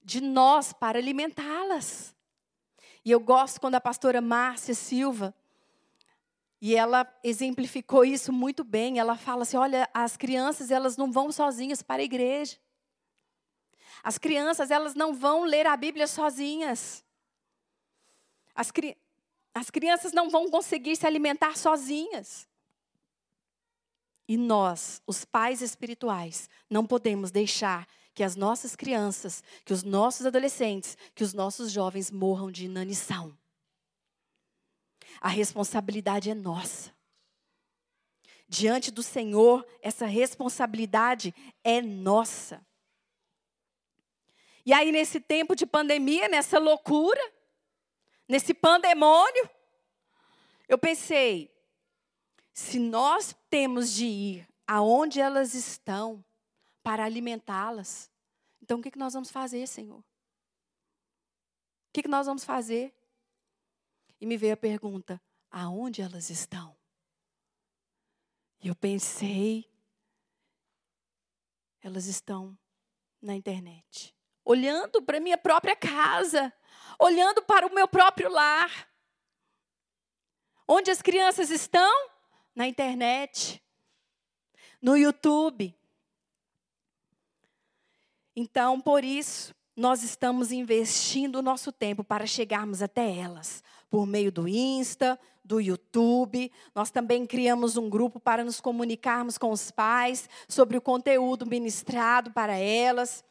de 0.06 0.20
nós 0.20 0.72
para 0.72 0.98
alimentá-las. 0.98 2.14
E 3.04 3.10
eu 3.10 3.18
gosto 3.18 3.60
quando 3.60 3.74
a 3.74 3.80
pastora 3.80 4.20
Márcia 4.20 4.72
Silva, 4.72 5.34
e 6.62 6.76
ela 6.76 7.12
exemplificou 7.24 8.04
isso 8.04 8.32
muito 8.32 8.62
bem. 8.62 9.00
Ela 9.00 9.16
fala 9.16 9.42
assim: 9.42 9.56
olha, 9.56 9.90
as 9.92 10.16
crianças 10.16 10.70
elas 10.70 10.96
não 10.96 11.10
vão 11.10 11.32
sozinhas 11.32 11.82
para 11.82 12.02
a 12.02 12.04
igreja. 12.04 12.56
As 14.00 14.16
crianças 14.16 14.70
elas 14.70 14.94
não 14.94 15.12
vão 15.12 15.42
ler 15.42 15.66
a 15.66 15.76
Bíblia 15.76 16.06
sozinhas. 16.06 17.04
As, 18.54 18.70
cri 18.70 18.96
as 19.52 19.70
crianças 19.70 20.12
não 20.12 20.30
vão 20.30 20.48
conseguir 20.48 20.94
se 20.94 21.04
alimentar 21.06 21.56
sozinhas. 21.56 22.48
E 24.28 24.36
nós, 24.36 25.02
os 25.04 25.24
pais 25.24 25.60
espirituais, 25.62 26.48
não 26.70 26.86
podemos 26.86 27.32
deixar 27.32 27.88
que 28.16 28.24
as 28.24 28.34
nossas 28.34 28.74
crianças, 28.74 29.44
que 29.62 29.74
os 29.74 29.82
nossos 29.82 30.24
adolescentes, 30.24 30.96
que 31.14 31.22
os 31.22 31.34
nossos 31.34 31.70
jovens 31.70 32.10
morram 32.10 32.50
de 32.50 32.64
inanição. 32.64 33.36
A 35.20 35.28
responsabilidade 35.28 36.30
é 36.30 36.34
nossa. 36.34 36.96
Diante 38.48 38.90
do 38.90 39.02
Senhor, 39.02 39.66
essa 39.82 40.06
responsabilidade 40.06 41.34
é 41.62 41.82
nossa. 41.82 42.66
E 44.64 44.72
aí, 44.72 44.90
nesse 44.90 45.20
tempo 45.20 45.54
de 45.54 45.66
pandemia, 45.66 46.26
nessa 46.26 46.58
loucura, 46.58 47.20
nesse 48.26 48.54
pandemônio, 48.54 49.50
eu 50.66 50.78
pensei, 50.78 51.54
se 52.54 52.78
nós 52.78 53.36
temos 53.50 53.92
de 53.92 54.06
ir 54.06 54.48
aonde 54.66 55.20
elas 55.20 55.52
estão 55.52 56.24
para 56.86 57.04
alimentá-las, 57.04 58.08
então 58.62 58.78
o 58.78 58.82
que, 58.82 58.92
que 58.92 58.98
nós 58.98 59.12
vamos 59.12 59.28
fazer, 59.28 59.66
Senhor? 59.66 59.98
O 59.98 60.04
que, 61.92 62.02
que 62.02 62.08
nós 62.08 62.28
vamos 62.28 62.44
fazer? 62.44 62.94
E 64.20 64.26
me 64.26 64.36
veio 64.36 64.54
a 64.54 64.56
pergunta: 64.56 65.20
aonde 65.50 66.00
elas 66.00 66.30
estão? 66.30 66.76
E 68.62 68.68
eu 68.68 68.76
pensei, 68.76 69.68
elas 71.82 72.06
estão 72.06 72.56
na 73.20 73.34
internet, 73.34 74.14
olhando 74.44 75.02
para 75.02 75.18
minha 75.18 75.36
própria 75.36 75.74
casa, 75.74 76.52
olhando 77.00 77.42
para 77.42 77.66
o 77.66 77.74
meu 77.74 77.88
próprio 77.88 78.30
lar. 78.30 78.88
Onde 80.68 80.92
as 80.92 81.02
crianças 81.02 81.50
estão? 81.50 82.16
na 82.56 82.66
internet, 82.66 83.62
no 84.80 84.96
YouTube. 84.96 85.78
Então, 88.36 88.78
por 88.78 89.02
isso, 89.02 89.54
nós 89.74 90.02
estamos 90.02 90.52
investindo 90.52 91.36
o 91.36 91.42
nosso 91.42 91.72
tempo 91.72 92.04
para 92.04 92.26
chegarmos 92.26 92.82
até 92.82 93.10
elas, 93.16 93.64
por 93.88 94.06
meio 94.06 94.30
do 94.30 94.46
Insta, 94.46 95.18
do 95.42 95.58
YouTube. 95.58 96.52
Nós 96.74 96.90
também 96.90 97.24
criamos 97.26 97.78
um 97.78 97.88
grupo 97.88 98.20
para 98.20 98.44
nos 98.44 98.60
comunicarmos 98.60 99.38
com 99.38 99.50
os 99.50 99.70
pais 99.70 100.28
sobre 100.46 100.76
o 100.76 100.82
conteúdo 100.82 101.46
ministrado 101.46 102.30
para 102.30 102.56
elas. 102.56 103.24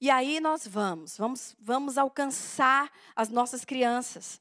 E 0.00 0.10
aí 0.10 0.38
nós 0.38 0.66
vamos, 0.66 1.16
vamos, 1.16 1.56
vamos 1.60 1.98
alcançar 1.98 2.90
as 3.16 3.28
nossas 3.28 3.64
crianças. 3.64 4.40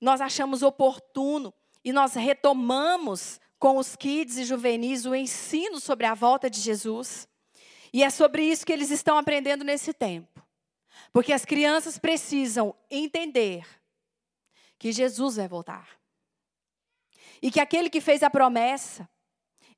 Nós 0.00 0.20
achamos 0.20 0.62
oportuno 0.62 1.52
e 1.84 1.92
nós 1.92 2.14
retomamos 2.14 3.40
com 3.58 3.76
os 3.78 3.96
kids 3.96 4.38
e 4.38 4.44
juvenis 4.44 5.06
o 5.06 5.14
ensino 5.14 5.80
sobre 5.80 6.06
a 6.06 6.14
volta 6.14 6.48
de 6.48 6.60
Jesus. 6.60 7.26
E 7.94 8.02
é 8.02 8.10
sobre 8.10 8.42
isso 8.42 8.66
que 8.66 8.72
eles 8.72 8.90
estão 8.90 9.16
aprendendo 9.16 9.62
nesse 9.62 9.92
tempo. 9.92 10.44
Porque 11.12 11.32
as 11.32 11.44
crianças 11.44 11.96
precisam 11.96 12.74
entender 12.90 13.64
que 14.80 14.90
Jesus 14.90 15.36
vai 15.36 15.46
voltar. 15.46 15.88
E 17.40 17.52
que 17.52 17.60
aquele 17.60 17.88
que 17.88 18.00
fez 18.00 18.24
a 18.24 18.28
promessa, 18.28 19.08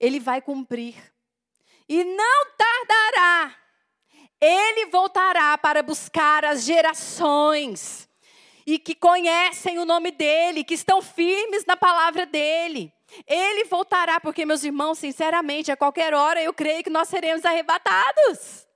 ele 0.00 0.18
vai 0.18 0.40
cumprir. 0.40 0.94
E 1.86 2.04
não 2.04 2.46
tardará. 2.56 3.54
Ele 4.40 4.86
voltará 4.86 5.58
para 5.58 5.82
buscar 5.82 6.42
as 6.42 6.64
gerações 6.64 8.08
e 8.66 8.78
que 8.78 8.94
conhecem 8.94 9.78
o 9.78 9.84
nome 9.84 10.10
dele, 10.10 10.64
que 10.64 10.72
estão 10.72 11.02
firmes 11.02 11.66
na 11.66 11.76
palavra 11.76 12.24
dele. 12.24 12.95
Ele 13.26 13.64
voltará, 13.64 14.20
porque, 14.20 14.44
meus 14.44 14.64
irmãos, 14.64 14.98
sinceramente, 14.98 15.70
a 15.70 15.76
qualquer 15.76 16.12
hora 16.14 16.42
eu 16.42 16.52
creio 16.52 16.82
que 16.82 16.90
nós 16.90 17.08
seremos 17.08 17.44
arrebatados. 17.44 18.66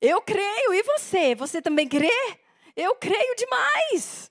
Eu 0.00 0.20
creio, 0.22 0.74
e 0.74 0.82
você? 0.82 1.34
Você 1.34 1.62
também 1.62 1.88
crê? 1.88 2.38
Eu 2.76 2.94
creio 2.96 3.34
demais. 3.36 4.30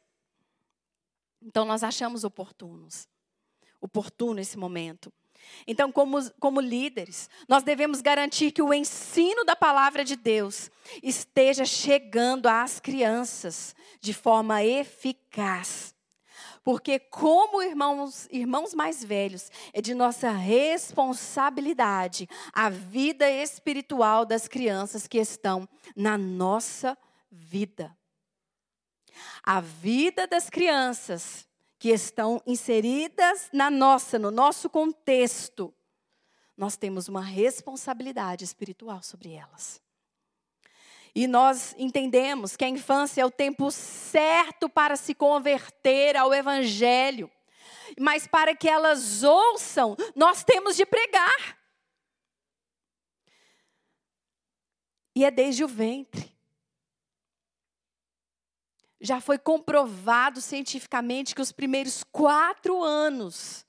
Então, 1.42 1.66
nós 1.66 1.84
achamos 1.84 2.24
oportunos, 2.24 3.08
oportuno 3.82 4.40
esse 4.40 4.58
momento. 4.58 5.12
Então, 5.66 5.92
como, 5.92 6.18
como 6.40 6.60
líderes, 6.60 7.30
nós 7.48 7.64
devemos 7.64 8.02
garantir 8.02 8.52
que 8.52 8.62
o 8.62 8.74
ensino 8.74 9.44
da 9.44 9.56
palavra 9.56 10.04
de 10.04 10.16
Deus 10.16 10.70
esteja 11.02 11.66
chegando 11.66 12.48
às 12.48 12.80
crianças 12.80 13.76
de 14.00 14.14
forma 14.14 14.64
eficaz. 14.64 15.96
Porque, 16.68 17.00
como 17.00 17.64
irmãos, 17.64 18.28
irmãos 18.30 18.74
mais 18.74 19.02
velhos, 19.02 19.50
é 19.72 19.82
de 19.82 19.94
nossa 19.94 20.32
responsabilidade 20.32 22.28
a 22.52 22.70
vida 22.70 23.32
espiritual 23.32 24.26
das 24.26 24.50
crianças 24.50 25.08
que 25.08 25.18
estão 25.18 25.66
na 25.96 26.18
nossa 26.18 26.98
vida. 27.32 27.98
A 29.42 29.62
vida 29.62 30.28
das 30.28 30.50
crianças 30.50 31.48
que 31.80 31.88
estão 31.88 32.44
inseridas 32.46 33.50
na 33.54 33.72
nossa, 33.72 34.20
no 34.20 34.30
nosso 34.30 34.70
contexto, 34.70 35.74
nós 36.58 36.76
temos 36.76 37.08
uma 37.08 37.22
responsabilidade 37.22 38.44
espiritual 38.44 39.02
sobre 39.02 39.32
elas. 39.32 39.82
E 41.18 41.26
nós 41.26 41.74
entendemos 41.80 42.56
que 42.56 42.64
a 42.64 42.70
infância 42.70 43.24
é 43.24 43.26
o 43.26 43.32
tempo 43.32 43.72
certo 43.72 44.70
para 44.70 44.96
se 44.96 45.16
converter 45.16 46.16
ao 46.16 46.32
Evangelho. 46.32 47.28
Mas 48.00 48.28
para 48.28 48.56
que 48.56 48.70
elas 48.70 49.24
ouçam, 49.24 49.98
nós 50.16 50.44
temos 50.44 50.76
de 50.76 50.86
pregar. 50.86 51.58
E 55.16 55.26
é 55.26 55.32
desde 55.32 55.64
o 55.64 55.68
ventre. 55.68 56.38
Já 59.02 59.20
foi 59.20 59.40
comprovado 59.40 60.40
cientificamente 60.40 61.34
que 61.34 61.42
os 61.42 61.52
primeiros 61.52 62.04
quatro 62.04 62.84
anos 62.84 63.66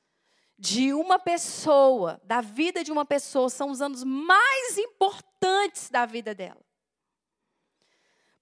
de 0.58 0.92
uma 0.92 1.18
pessoa, 1.18 2.20
da 2.24 2.42
vida 2.42 2.84
de 2.84 2.92
uma 2.92 3.06
pessoa, 3.06 3.48
são 3.48 3.70
os 3.70 3.80
anos 3.80 4.04
mais 4.04 4.76
importantes 4.76 5.88
da 5.88 6.04
vida 6.04 6.34
dela. 6.34 6.67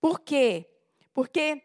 Por 0.06 0.20
quê? 0.20 0.70
Porque 1.12 1.60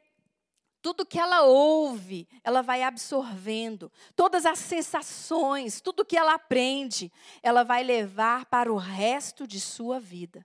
tudo 0.81 1.05
que 1.05 1.19
ela 1.19 1.43
ouve, 1.43 2.27
ela 2.43 2.63
vai 2.63 2.81
absorvendo. 2.81 3.91
Todas 4.15 4.47
as 4.47 4.57
sensações, 4.57 5.79
tudo 5.79 6.03
que 6.03 6.17
ela 6.17 6.33
aprende, 6.33 7.13
ela 7.43 7.61
vai 7.61 7.83
levar 7.83 8.47
para 8.47 8.73
o 8.73 8.77
resto 8.77 9.45
de 9.45 9.59
sua 9.59 9.99
vida. 9.99 10.43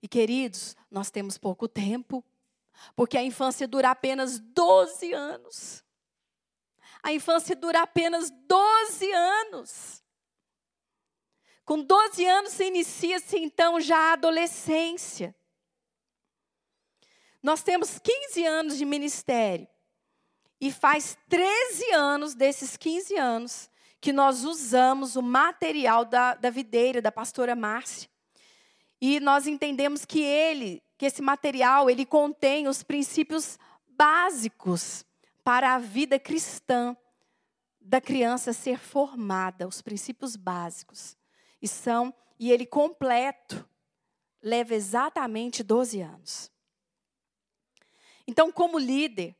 E 0.00 0.06
queridos, 0.06 0.76
nós 0.88 1.10
temos 1.10 1.36
pouco 1.36 1.66
tempo 1.66 2.24
porque 2.94 3.18
a 3.18 3.24
infância 3.24 3.66
dura 3.66 3.90
apenas 3.90 4.38
12 4.38 5.12
anos. 5.12 5.84
A 7.02 7.12
infância 7.12 7.56
dura 7.56 7.82
apenas 7.82 8.30
12 8.30 9.12
anos. 9.12 10.04
Com 11.64 11.82
12 11.82 12.24
anos 12.24 12.52
se 12.52 12.66
inicia-se 12.66 13.36
então 13.36 13.80
já 13.80 13.98
a 13.98 14.12
adolescência. 14.12 15.34
Nós 17.42 17.62
temos 17.62 17.98
15 17.98 18.44
anos 18.46 18.78
de 18.78 18.84
ministério. 18.84 19.66
E 20.60 20.70
faz 20.70 21.16
13 21.28 21.92
anos 21.92 22.34
desses 22.34 22.76
15 22.76 23.16
anos 23.16 23.70
que 24.00 24.12
nós 24.12 24.44
usamos 24.44 25.16
o 25.16 25.22
material 25.22 26.04
da, 26.04 26.34
da 26.34 26.50
videira, 26.50 27.00
da 27.00 27.10
pastora 27.10 27.54
Márcia. 27.54 28.08
E 29.00 29.20
nós 29.20 29.46
entendemos 29.46 30.04
que 30.04 30.20
ele 30.20 30.82
que 30.98 31.06
esse 31.06 31.22
material 31.22 31.88
ele 31.88 32.04
contém 32.04 32.68
os 32.68 32.82
princípios 32.82 33.58
básicos 33.88 35.02
para 35.42 35.74
a 35.74 35.78
vida 35.78 36.18
cristã 36.18 36.94
da 37.80 38.02
criança 38.02 38.52
ser 38.52 38.78
formada, 38.78 39.66
os 39.66 39.80
princípios 39.80 40.36
básicos. 40.36 41.16
E 41.62 41.66
são 41.66 42.12
e 42.38 42.52
ele 42.52 42.66
completo 42.66 43.66
leva 44.42 44.74
exatamente 44.74 45.62
12 45.62 46.02
anos. 46.02 46.52
Então, 48.30 48.52
como 48.52 48.78
líder, 48.78 49.34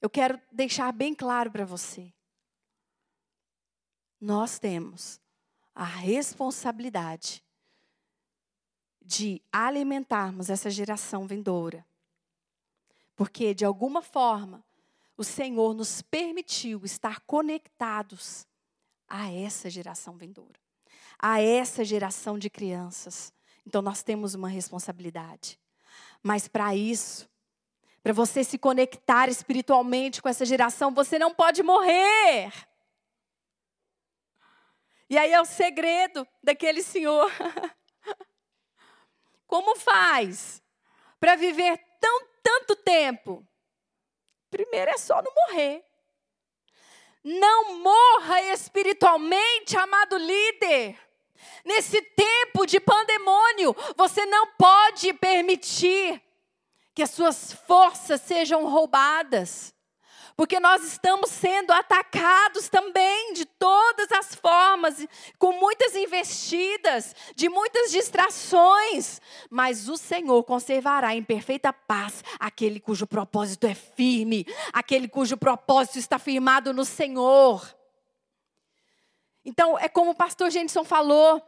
eu 0.00 0.10
quero 0.10 0.36
deixar 0.50 0.90
bem 0.92 1.14
claro 1.14 1.52
para 1.52 1.64
você. 1.64 2.12
Nós 4.20 4.58
temos 4.58 5.20
a 5.72 5.84
responsabilidade 5.84 7.44
de 9.00 9.40
alimentarmos 9.52 10.50
essa 10.50 10.68
geração 10.68 11.28
vindoura. 11.28 11.86
Porque, 13.14 13.54
de 13.54 13.64
alguma 13.64 14.02
forma, 14.02 14.64
o 15.16 15.22
Senhor 15.22 15.72
nos 15.72 16.02
permitiu 16.02 16.84
estar 16.84 17.20
conectados 17.20 18.48
a 19.06 19.30
essa 19.30 19.70
geração 19.70 20.16
vindoura, 20.16 20.58
a 21.16 21.40
essa 21.40 21.84
geração 21.84 22.36
de 22.36 22.50
crianças. 22.50 23.32
Então, 23.64 23.80
nós 23.80 24.02
temos 24.02 24.34
uma 24.34 24.48
responsabilidade. 24.48 25.56
Mas, 26.20 26.48
para 26.48 26.74
isso, 26.74 27.30
para 28.02 28.12
você 28.12 28.42
se 28.42 28.58
conectar 28.58 29.28
espiritualmente 29.28 30.20
com 30.20 30.28
essa 30.28 30.44
geração, 30.44 30.92
você 30.92 31.18
não 31.18 31.32
pode 31.32 31.62
morrer. 31.62 32.52
E 35.08 35.18
aí 35.18 35.32
é 35.32 35.40
o 35.40 35.44
segredo 35.44 36.26
daquele 36.42 36.82
senhor 36.82 37.30
Como 39.52 39.76
faz 39.76 40.62
para 41.20 41.36
viver 41.36 41.78
tão 42.00 42.26
tanto 42.42 42.74
tempo? 42.74 43.46
Primeiro 44.48 44.90
é 44.90 44.96
só 44.96 45.20
não 45.20 45.30
morrer. 45.46 45.84
Não 47.22 47.74
morra 47.74 48.40
espiritualmente, 48.44 49.76
amado 49.76 50.16
líder. 50.16 50.98
Nesse 51.66 52.00
tempo 52.00 52.64
de 52.64 52.80
pandemônio, 52.80 53.76
você 53.94 54.24
não 54.24 54.46
pode 54.54 55.12
permitir 55.12 56.22
que 56.94 57.02
as 57.02 57.10
suas 57.10 57.52
forças 57.52 58.20
sejam 58.20 58.68
roubadas. 58.68 59.74
Porque 60.34 60.58
nós 60.58 60.82
estamos 60.82 61.30
sendo 61.30 61.72
atacados 61.72 62.68
também 62.68 63.34
de 63.34 63.44
todas 63.44 64.10
as 64.12 64.34
formas, 64.34 65.06
com 65.38 65.52
muitas 65.52 65.94
investidas, 65.94 67.14
de 67.36 67.48
muitas 67.48 67.90
distrações. 67.90 69.20
Mas 69.50 69.88
o 69.88 69.96
Senhor 69.96 70.42
conservará 70.44 71.14
em 71.14 71.22
perfeita 71.22 71.72
paz 71.72 72.24
aquele 72.40 72.80
cujo 72.80 73.06
propósito 73.06 73.66
é 73.66 73.74
firme, 73.74 74.46
aquele 74.72 75.06
cujo 75.06 75.36
propósito 75.36 75.98
está 75.98 76.18
firmado 76.18 76.72
no 76.72 76.84
Senhor. 76.84 77.62
Então, 79.44 79.78
é 79.78 79.88
como 79.88 80.12
o 80.12 80.16
pastor 80.16 80.50
Jenson 80.50 80.84
falou. 80.84 81.42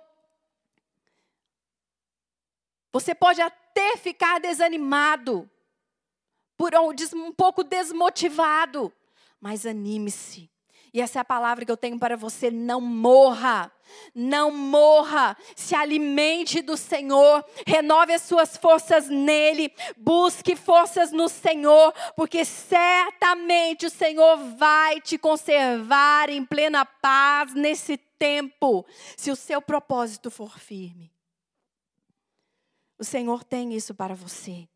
Você 2.93 3.15
pode 3.15 3.41
até 3.41 3.64
ficar 3.99 4.41
desanimado, 4.41 5.51
por 6.57 6.73
um 6.75 7.33
pouco 7.33 7.65
desmotivado, 7.65 8.93
mas 9.41 9.67
anime-se. 9.67 10.51
E 10.95 11.01
essa 11.01 11.19
é 11.19 11.23
a 11.23 11.25
palavra 11.25 11.65
que 11.65 11.73
eu 11.73 11.77
tenho 11.77 11.99
para 11.99 12.17
você: 12.17 12.53
não 12.53 12.81
morra. 12.81 13.71
Não 14.15 14.51
morra, 14.51 15.37
se 15.55 15.75
alimente 15.75 16.63
do 16.63 16.75
Senhor, 16.75 17.45
renove 17.67 18.15
as 18.15 18.23
suas 18.23 18.57
forças 18.57 19.11
nele, 19.11 19.71
busque 19.95 20.57
forças 20.57 21.13
no 21.13 21.29
Senhor, 21.29 21.93
porque 22.17 22.47
certamente 22.47 23.85
o 23.85 23.91
Senhor 23.91 24.39
vai 24.57 25.03
te 25.03 25.19
conservar 25.19 26.31
em 26.31 26.47
plena 26.47 26.87
paz 26.87 27.53
nesse 27.53 27.99
tempo, 28.19 28.87
se 29.19 29.31
o 29.31 29.37
seu 29.37 29.61
propósito 29.61 30.31
for 30.31 30.59
firme. 30.59 31.14
O 32.99 33.05
Senhor 33.05 33.43
tem 33.45 33.75
isso 33.75 33.95
para 33.95 34.15
você. 34.15 34.69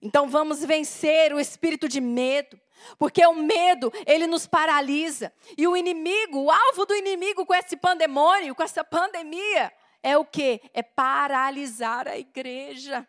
Então 0.00 0.28
vamos 0.28 0.64
vencer 0.64 1.32
o 1.32 1.40
espírito 1.40 1.88
de 1.88 2.00
medo, 2.00 2.58
porque 2.98 3.24
o 3.26 3.34
medo, 3.34 3.92
ele 4.06 4.26
nos 4.26 4.46
paralisa. 4.46 5.32
E 5.56 5.66
o 5.66 5.76
inimigo, 5.76 6.44
o 6.44 6.50
alvo 6.50 6.86
do 6.86 6.94
inimigo 6.94 7.44
com 7.44 7.54
esse 7.54 7.76
pandemônio, 7.76 8.54
com 8.54 8.62
essa 8.62 8.84
pandemia, 8.84 9.72
é 10.02 10.16
o 10.16 10.24
que? 10.24 10.60
É 10.72 10.82
paralisar 10.82 12.06
a 12.06 12.18
igreja. 12.18 13.06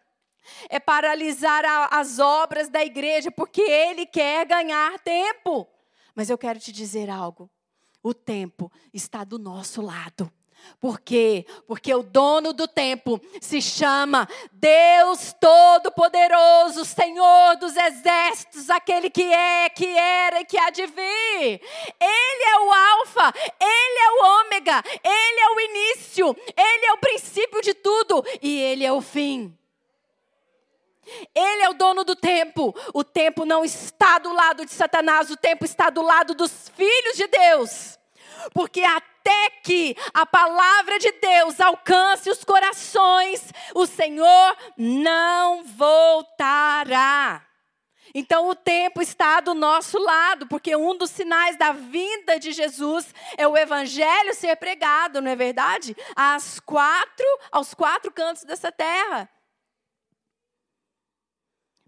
É 0.70 0.80
paralisar 0.80 1.64
a, 1.64 2.00
as 2.00 2.18
obras 2.18 2.70
da 2.70 2.84
igreja, 2.84 3.30
porque 3.30 3.62
ele 3.62 4.06
quer 4.06 4.46
ganhar 4.48 4.98
tempo. 5.00 5.68
Mas 6.16 6.30
eu 6.30 6.38
quero 6.38 6.60
te 6.60 6.72
dizer 6.72 7.10
algo: 7.10 7.50
o 8.02 8.14
tempo 8.14 8.72
está 8.92 9.24
do 9.24 9.38
nosso 9.38 9.82
lado. 9.82 10.32
Por 10.80 11.02
quê? 11.02 11.46
Porque 11.68 11.94
o 11.94 12.02
dono 12.02 12.54
do 12.54 12.68
tempo 12.68 13.20
se 13.42 13.62
chama 13.62 14.28
Deus 14.54 15.36
Todo-Poderoso, 15.40 16.86
Senhor 16.86 17.58
dos 17.58 17.76
Exércitos, 17.76 18.70
aquele 18.70 19.10
que 19.10 19.24
é, 19.24 19.68
que 19.70 19.86
era 19.86 20.40
e 20.40 20.46
que 20.46 20.58
há 20.58 20.70
de 20.70 20.86
vir. 20.86 21.62
Ele 22.00 22.44
é 22.46 22.60
o 22.60 22.72
Alfa, 22.72 23.34
ele 23.60 24.00
é 24.00 24.12
o 24.12 24.40
Ômega, 24.40 24.84
ele 25.04 25.40
é 25.42 25.50
o 25.50 25.60
início, 25.60 26.36
ele 26.56 26.86
é 26.86 26.94
o 26.94 26.98
princípio 26.98 27.62
de 27.62 27.74
tudo 27.74 28.24
e 28.42 28.60
ele 28.62 28.86
é 28.86 28.94
o 28.94 29.02
fim. 29.02 29.54
Ele 31.36 31.64
é 31.64 31.70
o 31.70 31.74
dono 31.74 32.04
do 32.04 32.16
tempo. 32.16 32.74
O 32.94 33.04
tempo 33.04 33.46
não 33.46 33.66
está 33.66 34.20
do 34.20 34.32
lado 34.32 34.66
de 34.66 34.72
Satanás, 34.72 35.30
o 35.30 35.38
tempo 35.38 35.66
está 35.66 35.90
do 35.90 36.02
lado 36.02 36.34
dos 36.34 36.70
filhos 36.76 37.18
de 37.18 37.28
Deus. 37.28 38.00
Porque 38.54 38.82
até 39.20 39.50
que 39.64 39.96
a 40.14 40.26
palavra 40.26 40.98
de 40.98 41.12
Deus 41.12 41.60
alcance 41.60 42.30
os 42.30 42.44
corações, 42.44 43.52
o 43.76 43.86
Senhor 43.86 44.58
não 44.78 45.64
voltará. 45.64 47.46
Então 48.16 48.50
o 48.50 48.56
tempo 48.56 49.02
está 49.02 49.40
do 49.40 49.54
nosso 49.54 50.00
lado, 50.00 50.48
porque 50.48 50.76
um 50.76 50.98
dos 50.98 51.12
sinais 51.12 51.58
da 51.58 51.72
vinda 51.74 52.40
de 52.40 52.52
Jesus 52.52 53.14
é 53.38 53.48
o 53.48 53.56
evangelho 53.56 54.34
ser 54.34 54.56
pregado, 54.56 55.22
não 55.22 55.30
é 55.30 55.36
verdade? 55.36 55.96
Às 56.16 56.60
quatro, 56.60 57.26
aos 57.52 57.74
quatro 57.74 58.12
cantos 58.12 58.44
dessa 58.44 58.72
terra. 58.72 59.30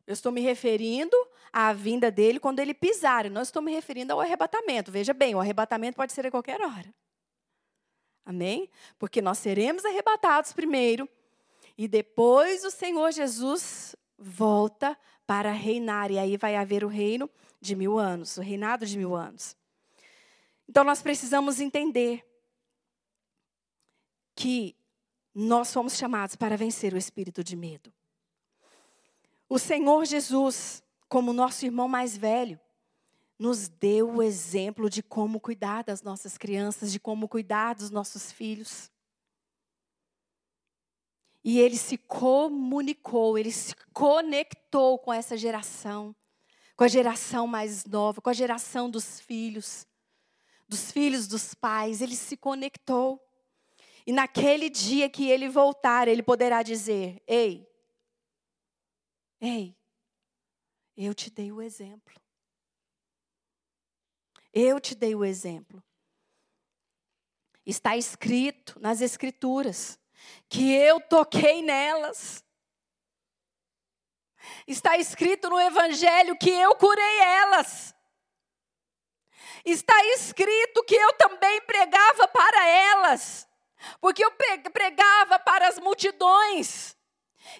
Eu 0.05 0.13
estou 0.13 0.31
me 0.31 0.41
referindo 0.41 1.15
à 1.51 1.73
vinda 1.73 2.11
dele 2.11 2.39
quando 2.39 2.59
ele 2.59 2.73
pisar. 2.73 3.25
Eu 3.25 3.31
não 3.31 3.41
estou 3.41 3.61
me 3.61 3.71
referindo 3.71 4.13
ao 4.13 4.19
arrebatamento. 4.19 4.91
Veja 4.91 5.13
bem, 5.13 5.33
o 5.33 5.39
arrebatamento 5.39 5.95
pode 5.95 6.11
ser 6.11 6.27
a 6.27 6.31
qualquer 6.31 6.61
hora. 6.61 6.93
Amém? 8.25 8.69
Porque 8.99 9.21
nós 9.21 9.37
seremos 9.39 9.83
arrebatados 9.83 10.53
primeiro 10.53 11.09
e 11.77 11.87
depois 11.87 12.63
o 12.63 12.71
Senhor 12.71 13.11
Jesus 13.11 13.95
volta 14.17 14.97
para 15.25 15.51
reinar. 15.51 16.11
E 16.11 16.19
aí 16.19 16.37
vai 16.37 16.55
haver 16.55 16.83
o 16.83 16.87
reino 16.87 17.29
de 17.59 17.75
mil 17.75 17.97
anos, 17.97 18.37
o 18.37 18.41
reinado 18.41 18.85
de 18.85 18.97
mil 18.97 19.15
anos. 19.15 19.55
Então 20.69 20.83
nós 20.83 21.01
precisamos 21.01 21.59
entender 21.59 22.25
que 24.35 24.75
nós 25.33 25.73
fomos 25.73 25.97
chamados 25.97 26.35
para 26.35 26.57
vencer 26.57 26.93
o 26.93 26.97
espírito 26.97 27.43
de 27.43 27.55
medo. 27.55 27.91
O 29.49 29.59
Senhor 29.59 30.05
Jesus, 30.05 30.83
como 31.09 31.33
nosso 31.33 31.65
irmão 31.65 31.87
mais 31.87 32.15
velho, 32.15 32.59
nos 33.41 33.67
deu 33.67 34.17
o 34.17 34.21
exemplo 34.21 34.87
de 34.87 35.01
como 35.01 35.39
cuidar 35.39 35.83
das 35.83 36.03
nossas 36.03 36.37
crianças, 36.37 36.91
de 36.91 36.99
como 36.99 37.27
cuidar 37.27 37.73
dos 37.73 37.89
nossos 37.89 38.31
filhos. 38.31 38.91
E 41.43 41.59
ele 41.59 41.75
se 41.75 41.97
comunicou, 41.97 43.39
ele 43.39 43.51
se 43.51 43.75
conectou 43.91 44.99
com 44.99 45.11
essa 45.11 45.35
geração, 45.35 46.15
com 46.75 46.83
a 46.83 46.87
geração 46.87 47.47
mais 47.47 47.83
nova, 47.83 48.21
com 48.21 48.29
a 48.29 48.33
geração 48.33 48.87
dos 48.87 49.19
filhos, 49.19 49.87
dos 50.67 50.91
filhos 50.91 51.27
dos 51.27 51.55
pais, 51.55 51.99
ele 51.99 52.15
se 52.15 52.37
conectou. 52.37 53.19
E 54.05 54.11
naquele 54.11 54.69
dia 54.69 55.09
que 55.09 55.27
ele 55.27 55.49
voltar, 55.49 56.07
ele 56.07 56.21
poderá 56.21 56.61
dizer: 56.61 57.19
Ei, 57.25 57.67
Ei, 59.41 59.75
eu 60.95 61.15
te 61.15 61.31
dei 61.31 61.51
o 61.51 61.59
exemplo. 61.59 62.20
Eu 64.53 64.79
te 64.79 64.95
dei 64.95 65.15
o 65.15 65.23
exemplo. 65.23 65.83
Está 67.65 67.95
escrito 67.95 68.79
nas 68.79 69.01
Escrituras 69.01 69.99
que 70.49 70.73
eu 70.73 70.99
toquei 70.99 71.61
nelas. 71.61 72.43
Está 74.67 74.97
escrito 74.97 75.49
no 75.49 75.59
Evangelho 75.59 76.37
que 76.37 76.49
eu 76.49 76.75
curei 76.75 77.19
elas. 77.19 77.95
Está 79.63 79.93
escrito 80.15 80.83
que 80.83 80.95
eu 80.95 81.13
também 81.13 81.61
pregava 81.61 82.27
para 82.27 82.67
elas, 82.67 83.47
porque 83.99 84.23
eu 84.23 84.31
pregava 84.73 85.37
para 85.39 85.67
as 85.67 85.77
multidões. 85.77 86.97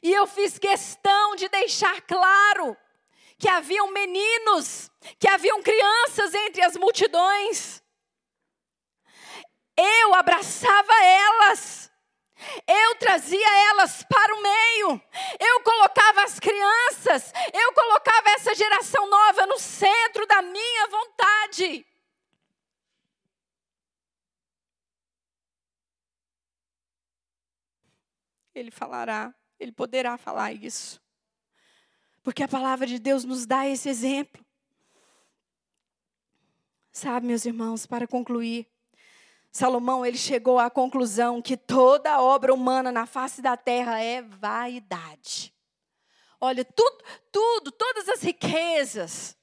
E 0.01 0.12
eu 0.12 0.25
fiz 0.25 0.58
questão 0.58 1.36
de 1.36 1.47
deixar 1.49 2.01
claro 2.01 2.75
que 3.41 3.49
haviam 3.49 3.91
meninos, 3.91 4.91
que 5.17 5.27
haviam 5.27 5.63
crianças 5.63 6.32
entre 6.36 6.62
as 6.63 6.77
multidões. 6.77 7.82
Eu 9.75 10.13
abraçava 10.13 10.93
elas. 11.04 11.91
Eu 12.67 12.95
trazia 12.97 13.69
elas 13.71 14.04
para 14.04 14.36
o 14.36 14.41
meio. 14.43 15.01
Eu 15.39 15.62
colocava 15.62 16.23
as 16.23 16.39
crianças, 16.39 17.34
eu 17.51 17.73
colocava 17.73 18.30
essa 18.30 18.54
geração 18.54 19.10
nova 19.10 19.47
no 19.47 19.58
centro 19.58 20.27
da 20.27 20.43
minha 20.43 20.88
vontade. 20.88 21.84
Ele 28.54 28.69
falará 28.69 29.34
ele 29.62 29.71
poderá 29.71 30.17
falar 30.17 30.51
isso. 30.51 30.99
Porque 32.23 32.43
a 32.43 32.47
palavra 32.47 32.86
de 32.86 32.99
Deus 32.99 33.23
nos 33.23 33.45
dá 33.45 33.67
esse 33.67 33.89
exemplo. 33.89 34.43
Sabe, 36.91 37.25
meus 37.25 37.45
irmãos, 37.45 37.86
para 37.86 38.07
concluir, 38.07 38.67
Salomão 39.51 40.05
ele 40.05 40.17
chegou 40.17 40.60
à 40.60 40.69
conclusão 40.69 41.41
que 41.41 41.57
toda 41.57 42.21
obra 42.21 42.53
humana 42.53 42.91
na 42.91 43.05
face 43.05 43.41
da 43.41 43.57
terra 43.57 44.01
é 44.01 44.21
vaidade. 44.21 45.53
Olha, 46.39 46.65
tudo, 46.65 47.03
tudo, 47.31 47.71
todas 47.71 48.10
as 48.10 48.21
riquezas, 48.21 49.38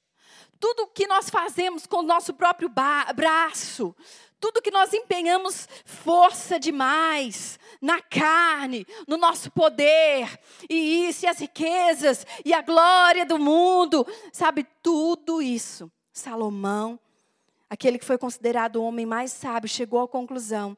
tudo 0.59 0.87
que 0.87 1.07
nós 1.07 1.29
fazemos 1.29 1.85
com 1.87 1.97
o 1.97 2.03
nosso 2.03 2.33
próprio 2.33 2.69
braço, 3.15 3.95
tudo 4.39 4.61
que 4.61 4.71
nós 4.71 4.93
empenhamos 4.93 5.67
força 5.85 6.59
demais 6.59 7.59
na 7.81 8.01
carne, 8.01 8.85
no 9.07 9.17
nosso 9.17 9.51
poder, 9.51 10.39
e 10.69 11.07
isso, 11.07 11.25
e 11.25 11.27
as 11.27 11.39
riquezas, 11.39 12.25
e 12.45 12.53
a 12.53 12.61
glória 12.61 13.25
do 13.25 13.37
mundo, 13.37 14.05
sabe, 14.31 14.65
tudo 14.81 15.41
isso. 15.41 15.91
Salomão, 16.11 16.99
aquele 17.69 17.99
que 17.99 18.05
foi 18.05 18.17
considerado 18.17 18.77
o 18.77 18.83
homem 18.83 19.05
mais 19.05 19.31
sábio, 19.31 19.69
chegou 19.69 20.01
à 20.01 20.07
conclusão 20.07 20.77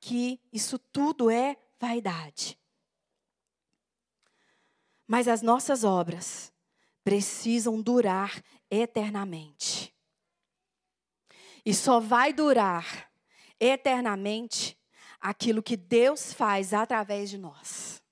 que 0.00 0.40
isso 0.52 0.78
tudo 0.78 1.30
é 1.30 1.56
vaidade. 1.78 2.58
Mas 5.06 5.26
as 5.26 5.42
nossas 5.42 5.84
obras 5.84 6.52
precisam 7.02 7.80
durar 7.80 8.42
eternamente. 8.70 9.94
E 11.68 11.74
só 11.74 12.00
vai 12.00 12.32
durar 12.32 13.10
eternamente 13.60 14.74
aquilo 15.20 15.62
que 15.62 15.76
Deus 15.76 16.32
faz 16.32 16.72
através 16.72 17.28
de 17.28 17.36
nós. 17.36 18.02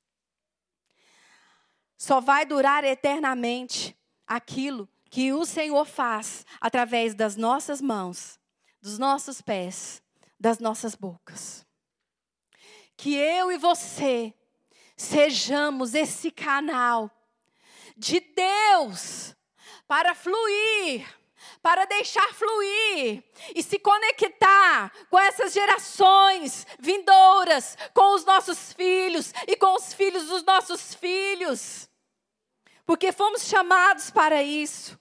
Só 1.97 2.21
vai 2.21 2.45
durar 2.45 2.85
eternamente 2.85 3.97
aquilo 4.27 4.87
que 5.09 5.33
o 5.33 5.47
Senhor 5.47 5.87
faz 5.87 6.45
através 6.61 7.15
das 7.15 7.35
nossas 7.35 7.81
mãos, 7.81 8.39
dos 8.83 8.99
nossos 8.99 9.41
pés, 9.41 10.03
das 10.39 10.59
nossas 10.59 10.95
bocas. 10.95 11.67
Que 12.95 13.15
eu 13.15 13.51
e 13.51 13.57
você 13.57 14.35
sejamos 14.99 15.95
esse 15.95 16.31
canal 16.31 17.11
de 17.97 18.21
Deus 18.21 19.35
para 19.89 20.15
fluir 20.15 21.09
para 21.67 21.85
deixar 21.85 22.33
fluir 22.33 23.25
e 23.53 23.61
se 23.61 23.77
conectar 23.77 24.93
com 25.11 25.19
essas 25.19 25.53
gerações 25.53 26.65
vindouras, 26.79 27.77
com 27.93 28.15
os 28.15 28.25
nossos 28.25 28.73
filhos 28.73 29.35
e 29.49 29.57
com 29.57 29.75
os 29.75 29.93
filhos 29.93 30.29
dos 30.29 30.45
nossos 30.45 30.95
filhos. 30.95 31.91
Porque 32.85 33.11
fomos 33.11 33.49
chamados 33.49 34.13
para 34.13 34.45
isso. 34.45 34.97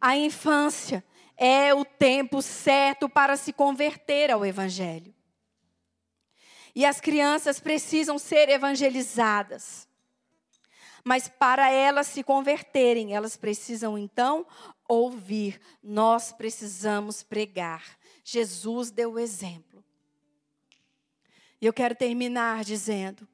A 0.00 0.16
infância 0.16 1.04
é 1.36 1.74
o 1.74 1.84
tempo 1.84 2.40
certo 2.40 3.10
para 3.10 3.36
se 3.36 3.52
converter 3.52 4.30
ao 4.30 4.46
Evangelho. 4.46 5.14
E 6.74 6.86
as 6.86 7.02
crianças 7.02 7.60
precisam 7.60 8.18
ser 8.18 8.48
evangelizadas. 8.48 9.86
Mas 11.08 11.28
para 11.28 11.70
elas 11.70 12.08
se 12.08 12.24
converterem, 12.24 13.14
elas 13.14 13.36
precisam 13.36 13.96
então 13.96 14.44
ouvir. 14.88 15.60
Nós 15.80 16.32
precisamos 16.32 17.22
pregar. 17.22 17.96
Jesus 18.24 18.90
deu 18.90 19.12
o 19.12 19.18
exemplo. 19.20 19.84
E 21.60 21.66
eu 21.66 21.72
quero 21.72 21.94
terminar 21.94 22.64
dizendo: 22.64 23.28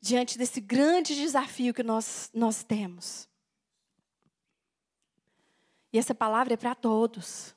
diante 0.00 0.38
desse 0.38 0.60
grande 0.60 1.16
desafio 1.16 1.74
que 1.74 1.82
nós, 1.82 2.30
nós 2.32 2.62
temos, 2.62 3.28
e 5.92 5.98
essa 5.98 6.14
palavra 6.14 6.54
é 6.54 6.56
para 6.56 6.76
todos. 6.76 7.56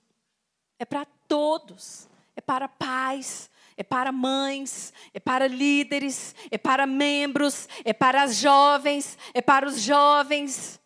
É 0.80 0.86
para 0.86 1.06
todos. 1.06 2.10
É 2.36 2.42
para 2.42 2.68
pais, 2.68 3.51
é 3.78 3.84
para 3.84 4.12
mães, 4.12 4.94
é 5.14 5.20
para 5.20 5.48
líderes, 5.48 6.36
é 6.50 6.58
para 6.58 6.86
membros, 6.86 7.68
é 7.84 7.94
para 7.94 8.24
as 8.24 8.38
jovens, 8.38 9.18
é 9.34 9.42
para 9.42 9.68
os 9.68 9.82
jovens. 9.82 10.80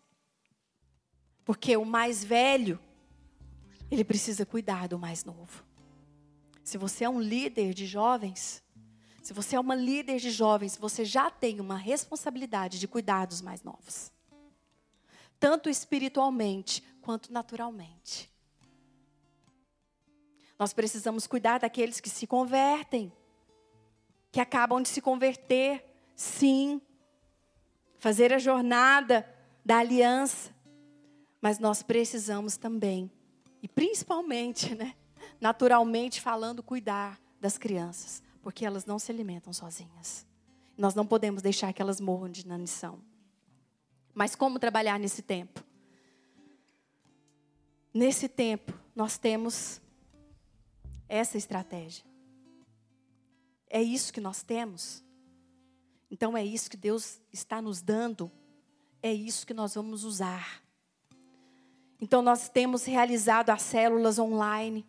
Porque 1.44 1.78
o 1.78 1.86
mais 1.86 2.24
velho, 2.24 2.80
ele 3.92 4.04
precisa 4.04 4.46
cuidar 4.46 4.88
do 4.88 4.98
mais 4.98 5.24
novo. 5.24 5.64
Se 6.64 6.78
você 6.78 7.04
é 7.04 7.10
um 7.10 7.22
líder 7.22 7.74
de 7.74 7.86
jovens, 7.86 8.64
se 9.22 9.34
você 9.34 9.56
é 9.56 9.60
uma 9.60 9.76
líder 9.76 10.20
de 10.20 10.30
jovens, 10.30 10.78
você 10.78 11.04
já 11.04 11.32
tem 11.32 11.60
uma 11.60 11.78
responsabilidade 11.78 12.80
de 12.80 12.88
cuidar 12.88 13.26
dos 13.26 13.42
mais 13.42 13.64
novos. 13.64 14.12
Tanto 15.40 15.70
espiritualmente 15.70 16.84
quanto 17.02 17.32
naturalmente. 17.32 18.32
Nós 20.58 20.74
precisamos 20.74 21.28
cuidar 21.28 21.60
daqueles 21.60 22.00
que 22.00 22.10
se 22.10 22.26
convertem, 22.26 23.12
que 24.32 24.40
acabam 24.40 24.82
de 24.82 24.90
se 24.90 25.02
converter, 25.02 25.86
sim, 26.16 26.82
fazer 27.98 28.34
a 28.34 28.38
jornada 28.38 29.28
da 29.64 29.78
aliança, 29.80 30.54
mas 31.42 31.60
nós 31.60 31.84
precisamos 31.84 32.58
também, 32.58 33.12
e 33.62 33.68
principalmente, 33.68 34.74
né, 34.76 34.96
naturalmente 35.40 36.22
falando, 36.22 36.64
cuidar 36.64 37.20
das 37.40 37.58
crianças, 37.58 38.24
porque 38.42 38.66
elas 38.66 38.86
não 38.86 38.98
se 38.98 39.12
alimentam 39.12 39.52
sozinhas. 39.52 40.26
Nós 40.78 40.94
não 40.94 41.06
podemos 41.06 41.42
deixar 41.42 41.72
que 41.74 41.82
elas 41.82 42.00
morram 42.00 42.30
de 42.30 42.42
inanição. 42.42 43.00
Mas 44.14 44.36
como 44.36 44.60
trabalhar 44.60 45.00
nesse 45.00 45.22
tempo? 45.22 45.64
Nesse 47.94 48.28
tempo, 48.28 48.74
nós 48.96 49.18
temos 49.18 49.82
essa 51.08 51.38
estratégia. 51.38 52.06
É 53.70 53.82
isso 53.82 54.14
que 54.14 54.22
nós 54.22 54.44
temos. 54.44 55.04
Então 56.10 56.38
é 56.38 56.44
isso 56.44 56.70
que 56.70 56.78
Deus 56.78 57.20
está 57.32 57.62
nos 57.62 57.82
dando. 57.82 58.32
É 59.02 59.14
isso 59.14 59.46
que 59.46 59.54
nós 59.54 59.76
vamos 59.76 60.04
usar. 60.04 60.64
Então 62.00 62.22
nós 62.22 62.50
temos 62.50 62.86
realizado 62.86 63.50
as 63.50 63.62
células 63.62 64.20
online 64.20 64.86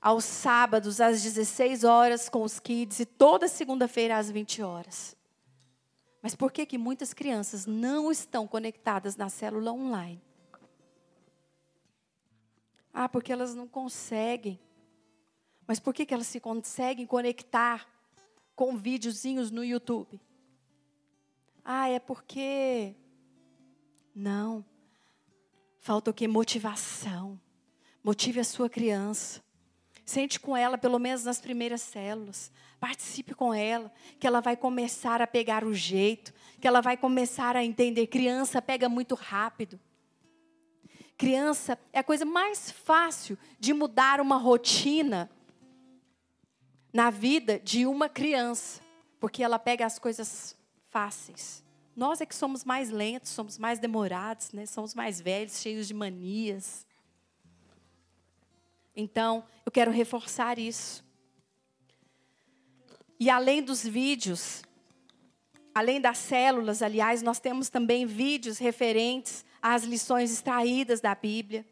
aos 0.00 0.24
sábados 0.24 1.00
às 1.00 1.22
16 1.22 1.82
horas 1.82 2.28
com 2.28 2.42
os 2.42 2.60
kids 2.60 3.00
e 3.00 3.06
toda 3.06 3.48
segunda-feira 3.48 4.16
às 4.16 4.30
20 4.30 4.62
horas. 4.62 5.16
Mas 6.22 6.34
por 6.34 6.52
que 6.52 6.66
que 6.66 6.78
muitas 6.78 7.12
crianças 7.12 7.66
não 7.66 8.10
estão 8.10 8.46
conectadas 8.46 9.16
na 9.16 9.28
célula 9.28 9.72
online? 9.72 10.22
Ah, 12.92 13.08
porque 13.08 13.32
elas 13.32 13.54
não 13.54 13.68
conseguem. 13.68 14.58
Mas 15.66 15.80
por 15.80 15.92
que, 15.92 16.06
que 16.06 16.14
elas 16.14 16.26
se 16.26 16.38
conseguem 16.38 17.06
conectar 17.06 17.86
com 18.54 18.76
videozinhos 18.76 19.50
no 19.50 19.64
YouTube? 19.64 20.20
Ah, 21.64 21.88
é 21.88 21.98
porque. 21.98 22.94
Não. 24.14 24.64
Falta 25.80 26.10
o 26.10 26.14
que? 26.14 26.28
Motivação. 26.28 27.40
Motive 28.02 28.40
a 28.40 28.44
sua 28.44 28.70
criança. 28.70 29.42
Sente 30.04 30.38
com 30.38 30.56
ela, 30.56 30.78
pelo 30.78 30.98
menos 30.98 31.24
nas 31.24 31.40
primeiras 31.40 31.80
células. 31.80 32.52
Participe 32.78 33.34
com 33.34 33.52
ela, 33.52 33.92
que 34.20 34.26
ela 34.26 34.40
vai 34.40 34.56
começar 34.56 35.20
a 35.20 35.26
pegar 35.26 35.64
o 35.64 35.74
jeito, 35.74 36.32
que 36.60 36.68
ela 36.68 36.80
vai 36.80 36.96
começar 36.96 37.56
a 37.56 37.64
entender. 37.64 38.06
Criança 38.06 38.62
pega 38.62 38.88
muito 38.88 39.16
rápido. 39.16 39.80
Criança 41.16 41.76
é 41.92 41.98
a 41.98 42.04
coisa 42.04 42.24
mais 42.24 42.70
fácil 42.70 43.36
de 43.58 43.72
mudar 43.72 44.20
uma 44.20 44.36
rotina 44.36 45.28
na 46.96 47.10
vida 47.10 47.60
de 47.62 47.84
uma 47.84 48.08
criança, 48.08 48.80
porque 49.20 49.42
ela 49.42 49.58
pega 49.58 49.84
as 49.84 49.98
coisas 49.98 50.56
fáceis. 50.88 51.62
Nós 51.94 52.22
é 52.22 52.26
que 52.26 52.34
somos 52.34 52.64
mais 52.64 52.88
lentos, 52.88 53.32
somos 53.32 53.58
mais 53.58 53.78
demorados, 53.78 54.50
né? 54.50 54.64
somos 54.64 54.94
mais 54.94 55.20
velhos, 55.20 55.60
cheios 55.60 55.86
de 55.86 55.92
manias. 55.92 56.86
Então, 58.96 59.44
eu 59.66 59.70
quero 59.70 59.90
reforçar 59.90 60.58
isso. 60.58 61.04
E 63.20 63.28
além 63.28 63.62
dos 63.62 63.84
vídeos, 63.84 64.62
além 65.74 66.00
das 66.00 66.16
células, 66.16 66.80
aliás, 66.80 67.20
nós 67.20 67.38
temos 67.38 67.68
também 67.68 68.06
vídeos 68.06 68.56
referentes 68.56 69.44
as 69.60 69.84
lições 69.84 70.32
extraídas 70.32 71.02
da 71.02 71.14
Bíblia. 71.14 71.66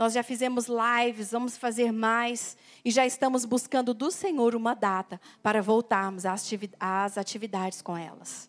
Nós 0.00 0.14
já 0.14 0.22
fizemos 0.22 0.64
lives, 0.66 1.30
vamos 1.30 1.58
fazer 1.58 1.92
mais 1.92 2.56
e 2.82 2.90
já 2.90 3.04
estamos 3.04 3.44
buscando 3.44 3.92
do 3.92 4.10
Senhor 4.10 4.54
uma 4.54 4.72
data 4.72 5.20
para 5.42 5.60
voltarmos 5.60 6.24
às 6.24 7.18
atividades 7.18 7.82
com 7.82 7.94
elas. 7.94 8.48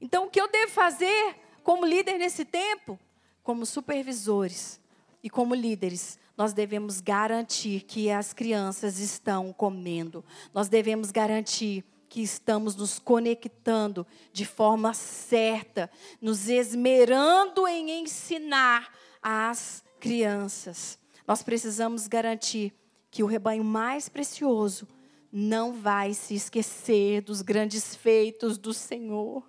Então, 0.00 0.24
o 0.24 0.30
que 0.30 0.40
eu 0.40 0.50
devo 0.50 0.72
fazer 0.72 1.36
como 1.62 1.84
líder 1.84 2.16
nesse 2.16 2.42
tempo? 2.42 2.98
Como 3.42 3.66
supervisores 3.66 4.80
e 5.22 5.28
como 5.28 5.54
líderes, 5.54 6.18
nós 6.38 6.54
devemos 6.54 7.02
garantir 7.02 7.82
que 7.82 8.10
as 8.10 8.32
crianças 8.32 8.98
estão 8.98 9.52
comendo. 9.52 10.24
Nós 10.54 10.70
devemos 10.70 11.10
garantir 11.10 11.84
que 12.08 12.22
estamos 12.22 12.74
nos 12.74 12.98
conectando 12.98 14.06
de 14.32 14.46
forma 14.46 14.94
certa, 14.94 15.90
nos 16.18 16.48
esmerando 16.48 17.68
em 17.68 18.00
ensinar 18.00 18.90
às 19.22 19.83
crianças. 20.04 20.98
Nós 21.26 21.42
precisamos 21.42 22.06
garantir 22.06 22.74
que 23.10 23.22
o 23.22 23.26
rebanho 23.26 23.64
mais 23.64 24.06
precioso 24.06 24.86
não 25.32 25.72
vai 25.72 26.12
se 26.12 26.34
esquecer 26.34 27.22
dos 27.22 27.40
grandes 27.40 27.96
feitos 27.96 28.58
do 28.58 28.74
Senhor. 28.74 29.42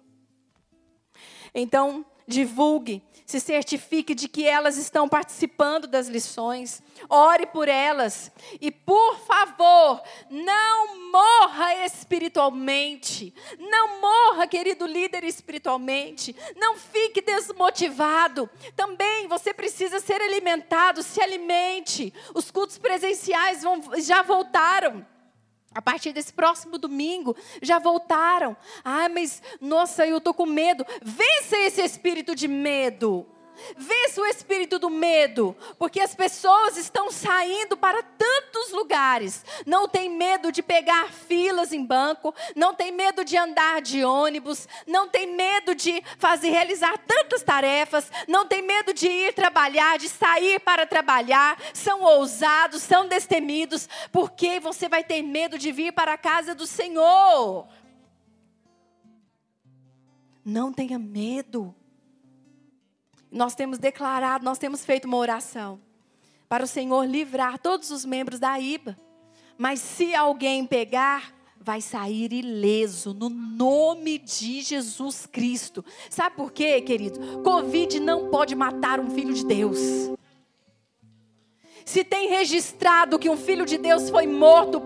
Então, 1.54 2.06
divulgue, 2.28 3.04
se 3.26 3.40
certifique 3.40 4.14
de 4.14 4.28
que 4.28 4.46
elas 4.46 4.78
estão 4.78 5.08
participando 5.08 5.88
das 5.88 6.08
lições, 6.08 6.82
ore 7.10 7.46
por 7.48 7.68
elas 7.68 8.32
e, 8.62 8.70
por 8.72 9.20
favor, 9.20 10.02
não 10.30 11.12
morra 11.12 11.86
espiritualmente, 11.86 13.34
não 13.58 14.00
morra, 14.00 14.48
querido 14.48 14.86
líder, 14.86 15.24
espiritualmente, 15.24 16.36
não 16.56 16.78
fique 16.78 17.22
desmotivado. 17.22 18.50
Também 18.76 19.28
você 19.28 19.54
precisa 19.54 20.00
ser 20.00 20.22
alimentado, 20.22 21.02
se 21.02 21.22
alimente. 21.22 22.14
Os 22.34 22.52
cultos 22.52 22.78
presenciais 22.78 23.64
vão, 23.64 23.82
já 23.98 24.22
voltaram. 24.22 25.06
A 25.76 25.82
partir 25.82 26.14
desse 26.14 26.32
próximo 26.32 26.78
domingo, 26.78 27.36
já 27.62 27.78
voltaram. 27.80 28.56
Ah, 28.82 29.10
mas 29.10 29.44
nossa, 29.60 30.08
eu 30.08 30.20
estou 30.20 30.34
com 30.34 30.46
medo. 30.46 30.86
Vença 31.04 31.58
esse 31.58 31.82
espírito 31.82 32.34
de 32.34 32.48
medo. 32.48 33.28
Vença 33.78 34.22
o 34.22 34.26
espírito 34.26 34.78
do 34.80 34.90
medo, 34.90 35.56
porque 35.78 36.00
as 36.00 36.14
pessoas 36.14 36.78
estão 36.78 37.12
saindo 37.12 37.78
para 37.78 38.04
tantos 38.04 38.72
lugares. 38.72 39.44
Não 39.66 39.88
tem 39.88 40.10
medo 40.10 40.52
de 40.52 40.62
pegar 40.62 41.12
filas 41.12 41.74
em 41.74 41.84
banco, 41.86 42.34
não 42.56 42.74
tem 42.74 42.92
medo 42.92 43.24
de 43.24 43.38
andar 43.38 43.82
de 43.82 44.04
ônibus, 44.04 44.68
não 44.86 45.08
tem 45.08 45.36
medo 45.36 45.74
de 45.76 46.04
fazer 46.18 46.50
realizar 46.50 46.98
tantas 46.98 47.44
tarefas, 47.44 48.12
não 48.28 48.46
tem 48.46 48.62
medo 48.62 48.94
de 48.94 49.08
ir 49.08 49.34
trabalhar, 49.34 49.98
de 49.98 50.10
sair 50.10 50.60
para 50.60 50.86
trabalhar. 50.86 51.58
São 51.74 52.02
ousados, 52.02 52.82
são 52.82 53.08
destemidos, 53.08 53.88
porque 54.12 54.60
você 54.60 54.88
vai 54.88 55.04
ter 55.04 55.22
medo 55.22 55.58
de 55.58 55.72
vir 55.72 55.92
para 55.92 56.14
a 56.14 56.18
casa 56.18 56.56
do 56.56 56.68
Senhor. 56.68 57.68
Não 60.44 60.72
tenha 60.72 61.00
medo. 61.00 61.74
Nós 63.32 63.56
temos 63.56 63.78
declarado, 63.78 64.46
nós 64.46 64.58
temos 64.58 64.86
feito 64.86 65.06
uma 65.06 65.18
oração 65.18 65.80
para 66.48 66.64
o 66.64 66.68
Senhor 66.68 67.06
livrar 67.06 67.60
todos 67.60 67.92
os 67.92 68.06
membros 68.06 68.40
da 68.40 68.60
IBA. 68.60 68.98
Mas 69.58 69.80
se 69.80 70.14
alguém 70.14 70.66
pegar, 70.66 71.34
vai 71.60 71.82
sair 71.82 72.32
ileso 72.32 73.14
no 73.14 73.30
nome 73.30 74.20
de 74.20 74.62
Jesus 74.62 75.26
Cristo. 75.26 75.84
Sabe 76.10 76.36
por 76.36 76.52
quê, 76.52 76.80
querido? 76.82 77.42
Covid 77.42 78.00
não 78.00 78.30
pode 78.30 78.54
matar 78.54 79.00
um 79.00 79.10
filho 79.10 79.34
de 79.34 79.46
Deus. 79.46 79.80
Se 81.84 82.04
tem 82.04 82.30
registrado 82.30 83.18
que 83.18 83.30
um 83.30 83.38
filho 83.38 83.66
de 83.66 83.78
Deus 83.78 84.10
foi 84.10 84.28
morto 84.28 84.82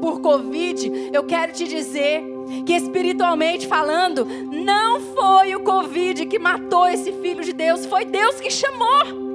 por 0.00 0.20
Covid, 0.20 1.10
eu 1.12 1.24
quero 1.24 1.52
te 1.52 1.66
dizer 1.66 2.22
que 2.64 2.72
espiritualmente 2.74 3.66
falando, 3.66 4.24
não 4.24 5.00
foi 5.00 5.54
o 5.54 5.60
Covid 5.60 6.26
que 6.26 6.38
matou 6.38 6.88
esse 6.88 7.12
filho 7.12 7.44
de 7.44 7.52
Deus, 7.52 7.86
foi 7.86 8.04
Deus 8.04 8.40
que 8.40 8.50
chamou. 8.50 9.30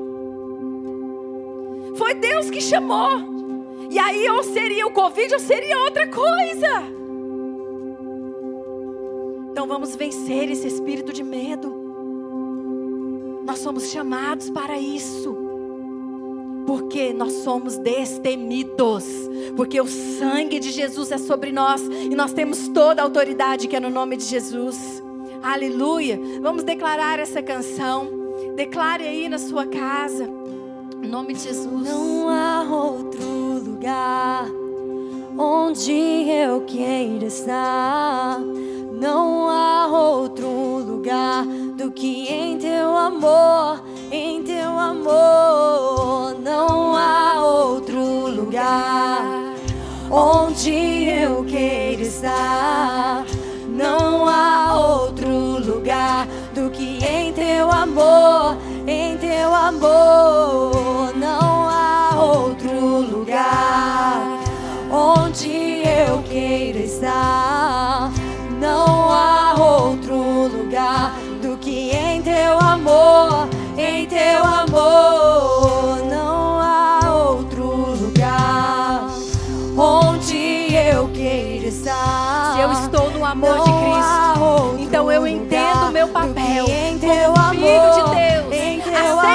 Foi 1.95 2.13
Deus 2.13 2.49
que 2.49 2.61
chamou. 2.61 3.35
E 3.89 3.97
aí 3.97 4.29
ou 4.29 4.43
seria 4.43 4.85
o 4.85 4.91
Covid 4.91 5.33
ou 5.33 5.39
seria 5.39 5.79
outra 5.79 6.07
coisa. 6.07 6.95
Então 9.51 9.67
vamos 9.67 9.95
vencer 9.95 10.51
esse 10.51 10.67
espírito 10.67 11.13
de 11.13 11.23
medo. 11.23 11.73
Nós 13.45 13.59
somos 13.59 13.89
chamados 13.89 14.49
para 14.49 14.77
isso. 14.77 15.44
Porque 16.65 17.13
nós 17.13 17.31
somos 17.43 17.77
destemidos. 17.77 19.05
Porque 19.55 19.79
o 19.79 19.87
sangue 19.87 20.59
de 20.59 20.71
Jesus 20.71 21.11
é 21.11 21.17
sobre 21.17 21.51
nós. 21.51 21.81
E 21.81 22.15
nós 22.15 22.33
temos 22.33 22.67
toda 22.69 23.01
a 23.01 23.05
autoridade 23.05 23.67
que 23.67 23.75
é 23.75 23.79
no 23.79 23.89
nome 23.89 24.17
de 24.17 24.25
Jesus. 24.25 25.03
Aleluia. 25.43 26.19
Vamos 26.41 26.63
declarar 26.63 27.19
essa 27.19 27.41
canção. 27.41 28.09
Declare 28.55 29.03
aí 29.03 29.29
na 29.29 29.37
sua 29.37 29.65
casa. 29.65 30.29
Em 31.01 31.07
nome 31.07 31.33
de 31.33 31.41
Jesus. 31.41 31.89
Não 31.89 32.29
há 32.29 32.63
outro 32.63 33.25
lugar 33.63 34.49
onde 35.37 35.91
eu 36.29 36.61
queira 36.61 37.25
estar. 37.25 38.39
Não 38.99 39.49
há 39.49 39.87
outro 39.87 40.47
lugar 40.79 41.45
do 41.45 41.91
que 41.91 42.27
em 42.31 42.57
teu 42.57 42.95
amor, 42.95 43.83
amor. 59.55 61.13
Não 61.15 61.69
há 61.69 62.21
outro 62.21 62.99
lugar 62.99 64.39
onde 64.91 65.83
eu 65.87 66.21
queira 66.23 66.79
estar. 66.79 67.44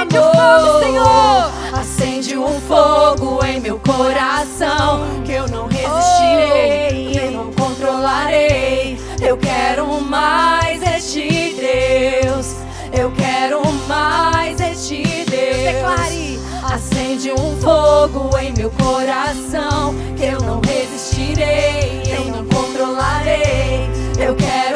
Acende 0.01 0.17
o 0.17 0.23
fogo, 0.23 0.79
Senhor. 0.79 1.51
Acende 1.79 2.37
um 2.37 2.61
fogo 2.61 3.45
em 3.45 3.59
meu 3.59 3.79
coração 3.79 5.21
que 5.23 5.31
eu 5.31 5.47
não 5.47 5.67
resistirei, 5.67 7.27
eu 7.27 7.31
não 7.31 7.51
controlarei. 7.53 8.97
Eu 9.21 9.37
quero 9.37 10.01
mais 10.01 10.81
este 10.81 11.55
Deus. 11.55 12.55
Eu 12.91 13.11
quero 13.11 13.61
mais 13.87 14.59
este 14.59 15.03
Deus. 15.03 15.63
Declare. 15.65 16.39
Acende 16.63 17.31
um 17.33 17.55
fogo 17.61 18.35
em 18.39 18.53
meu 18.53 18.71
coração 18.71 19.93
que 20.17 20.25
eu 20.25 20.41
não 20.41 20.61
resistirei, 20.61 22.01
eu 22.07 22.25
não 22.25 22.45
controlarei. 22.45 23.87
Eu 24.17 24.35
quero 24.35 24.70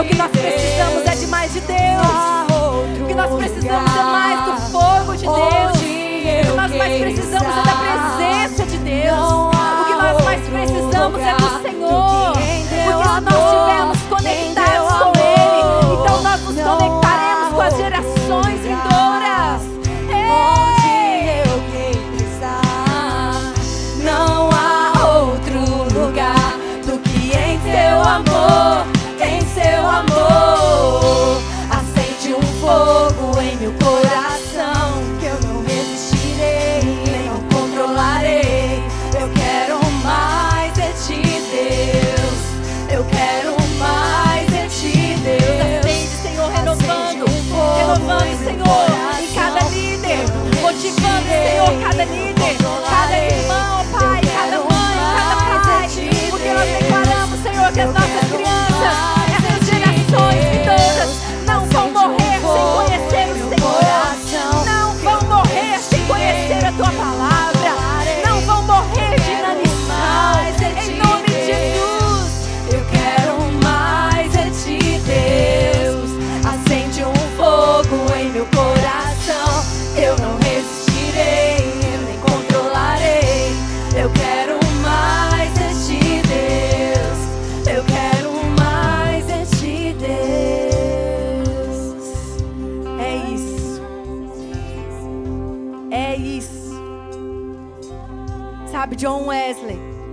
o 0.00 0.04
que 0.04 0.14
nós 0.16 0.30
precisamos 0.30 1.06
é 1.06 1.14
de 1.14 1.26
mais 1.26 1.52
de 1.52 1.60
Deus. 1.60 3.00
O 3.02 3.06
que 3.06 3.14
nós 3.14 3.34
precisamos 3.34 3.96
é 3.96 4.02
mais 4.02 4.44
do 4.46 4.70
fogo 4.70 5.14
de 5.14 5.26
Deus. 5.26 5.76
O 5.76 6.46
que 6.46 6.56
nós 6.56 6.74
mais 6.74 7.00
precisamos 7.00 7.56
é 7.56 7.62
da 7.62 7.74
presença 7.76 8.66
de 8.66 8.78
Deus. 8.78 9.32
O 9.32 9.84
que 9.86 9.94
nós 9.94 10.24
mais 10.24 10.40
precisamos 10.48 11.20
é 11.20 11.39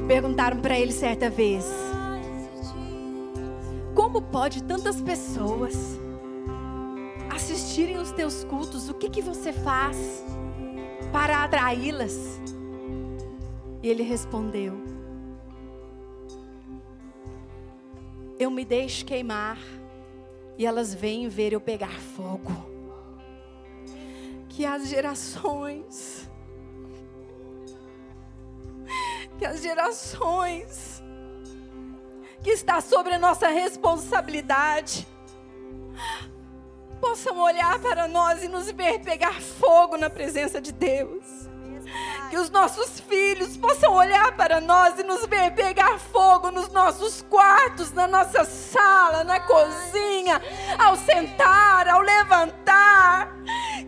perguntaram 0.08 0.60
para 0.62 0.80
ele 0.80 0.92
certa 0.92 1.30
vez: 1.30 1.66
Como 3.94 4.22
pode 4.22 4.64
tantas 4.64 5.02
pessoas 5.02 6.00
assistirem 7.30 7.98
os 7.98 8.12
teus 8.12 8.44
cultos? 8.46 8.90
O 8.90 8.94
que 8.94 9.10
que 9.10 9.22
você 9.22 9.52
faz 9.52 10.24
para 11.12 11.44
atraí-las? 11.44 12.40
E 13.84 13.90
ele 13.90 14.04
respondeu: 14.04 14.74
Eu 18.40 18.50
me 18.50 18.64
deixo 18.64 19.06
queimar 19.06 19.60
e 20.58 20.66
elas 20.66 20.94
vêm 20.94 21.28
ver 21.28 21.54
eu 21.54 21.62
pegar 21.62 22.00
fogo. 22.00 22.66
Que 24.50 24.66
as 24.66 24.88
gerações, 24.88 26.27
que 29.38 29.46
as 29.46 29.62
gerações 29.62 31.04
que 32.42 32.50
está 32.50 32.82
sobre 32.82 33.14
a 33.16 33.20
nossa 33.20 33.48
responsabilidade 33.48 35.08
possam 37.00 37.40
olhar 37.40 37.80
para 37.80 38.08
nós 38.08 38.44
e 38.44 38.48
nos 38.48 38.72
ver 38.72 39.00
pegar 39.00 39.40
fogo 39.42 39.98
na 39.98 40.10
presença 40.10 40.60
de 40.60 40.72
Deus. 40.72 41.48
Que 42.30 42.38
os 42.38 42.50
nossos 42.50 43.00
filhos 43.00 43.56
possam 43.58 43.94
olhar 43.94 44.36
para 44.36 44.60
nós 44.60 45.00
e 45.00 45.04
nos 45.04 45.26
ver 45.26 45.52
pegar 45.52 45.98
fogo 46.00 46.52
nos 46.52 46.70
nossos 46.70 47.22
quartos, 47.24 47.92
na 47.94 48.08
nossa 48.08 48.44
sala, 48.44 49.24
na 49.24 49.40
cozinha, 49.40 50.42
ao 50.78 50.96
sentar, 50.96 51.88
ao 51.88 52.02
levantar. 52.02 53.34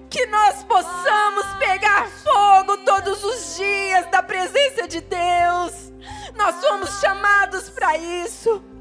Que 0.09 0.25
nós 0.27 0.63
possamos 0.63 1.45
pegar 1.59 2.07
fogo 2.07 2.77
todos 2.77 3.23
os 3.23 3.57
dias 3.57 4.05
da 4.07 4.23
presença 4.23 4.87
de 4.87 5.01
Deus. 5.01 5.93
Nós 6.35 6.55
somos 6.55 6.99
chamados 6.99 7.69
para 7.69 7.97
isso. 7.97 8.78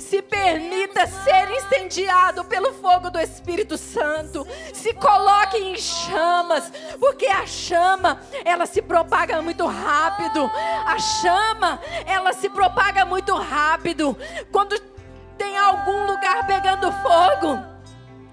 Se 0.00 0.22
permita 0.22 1.06
ser 1.06 1.50
incendiado 1.50 2.44
pelo 2.44 2.72
fogo 2.72 3.10
do 3.10 3.20
Espírito 3.20 3.76
Santo. 3.76 4.46
Se 4.72 4.94
coloque 4.94 5.58
em 5.58 5.76
chamas, 5.76 6.72
porque 6.98 7.26
a 7.26 7.46
chama, 7.46 8.20
ela 8.44 8.64
se 8.64 8.80
propaga 8.80 9.42
muito 9.42 9.66
rápido. 9.66 10.50
A 10.86 10.98
chama, 10.98 11.78
ela 12.06 12.32
se 12.32 12.48
propaga 12.48 13.04
muito 13.04 13.34
rápido. 13.36 14.16
Quando 14.50 14.80
tem 15.36 15.56
algum 15.56 16.06
lugar 16.06 16.46
pegando 16.46 16.90
fogo, 16.90 17.69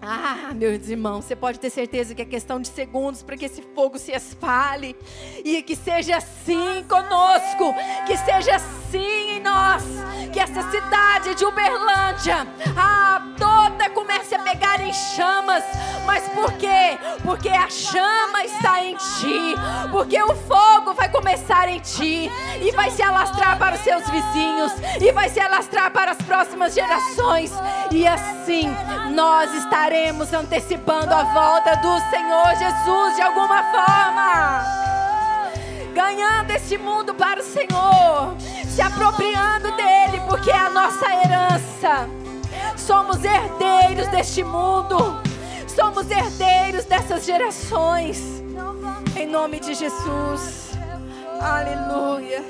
ah, 0.10 0.54
meus 0.54 0.88
irmãos, 0.88 1.26
você 1.26 1.36
pode 1.36 1.60
ter 1.60 1.70
certeza 1.70 2.16
que 2.16 2.22
é 2.22 2.26
questão 2.26 2.62
de 2.62 2.70
segundos 2.70 3.22
para 3.22 3.36
que 3.36 3.44
esse 3.44 3.62
fogo 3.76 4.00
se 4.00 4.14
espalhe 4.14 4.96
e 5.44 5.62
que 5.62 5.76
seja 5.76 6.16
assim 6.16 6.84
conosco, 6.88 7.74
que 8.06 8.16
seja 8.16 8.56
assim 8.56 9.38
em 9.38 9.42
nós, 9.42 9.84
que 10.32 10.40
essa 10.40 10.62
cidade 10.72 11.36
de 11.36 11.44
Uberlândia, 11.44 12.48
ah, 12.78 13.36
comece 13.90 14.36
a 14.36 14.40
pegar 14.40 14.80
em 14.82 14.94
chamas. 14.94 15.64
Mas 16.06 16.28
por 16.30 16.54
quê? 16.54 16.98
Porque 17.24 17.50
a 17.50 17.70
chama 17.70 18.44
está 18.46 18.84
em 18.84 18.96
ti, 18.96 19.56
porque 19.92 20.22
o 20.22 20.36
fogo 20.36 20.94
vai 20.94 21.10
começar 21.10 21.68
em 21.68 21.80
ti 21.80 22.32
e 22.62 22.72
vai 22.72 22.90
se 22.92 23.02
alastrar 23.02 23.58
para 23.58 23.76
os 23.76 23.82
seus 23.82 24.10
vizinhos 24.10 24.72
e 25.02 25.12
vai 25.12 25.30
se 25.30 25.40
alastrar 25.40 25.92
para 25.92 26.12
as 26.12 26.18
próximas 26.18 26.74
gerações 26.74 27.52
e 27.92 28.08
assim 28.08 28.76
nós 29.14 29.54
estaremos 29.54 30.34
antecipando 30.34 31.14
a 31.14 31.24
volta 31.24 31.76
do 31.78 32.00
Senhor 32.10 32.56
Jesus 32.58 33.16
de 33.16 33.22
alguma 33.22 33.64
forma. 33.64 34.64
Ganhando 35.94 36.52
este 36.52 36.78
mundo 36.78 37.14
para 37.14 37.40
o 37.40 37.44
Senhor, 37.44 38.36
se 38.68 38.82
apropriando 38.82 39.72
dele, 39.76 40.22
porque 40.28 40.52
é 40.52 40.58
a 40.58 40.70
nossa 40.70 41.06
herança. 41.06 42.27
Somos 42.76 43.24
herdeiros 43.24 44.08
deste 44.08 44.44
mundo, 44.44 44.98
somos 45.68 46.10
herdeiros 46.10 46.86
dessas 46.86 47.26
gerações. 47.26 48.44
Em 49.16 49.28
nome 49.28 49.60
de 49.60 49.74
Jesus, 49.74 50.72
aleluia. 51.42 52.44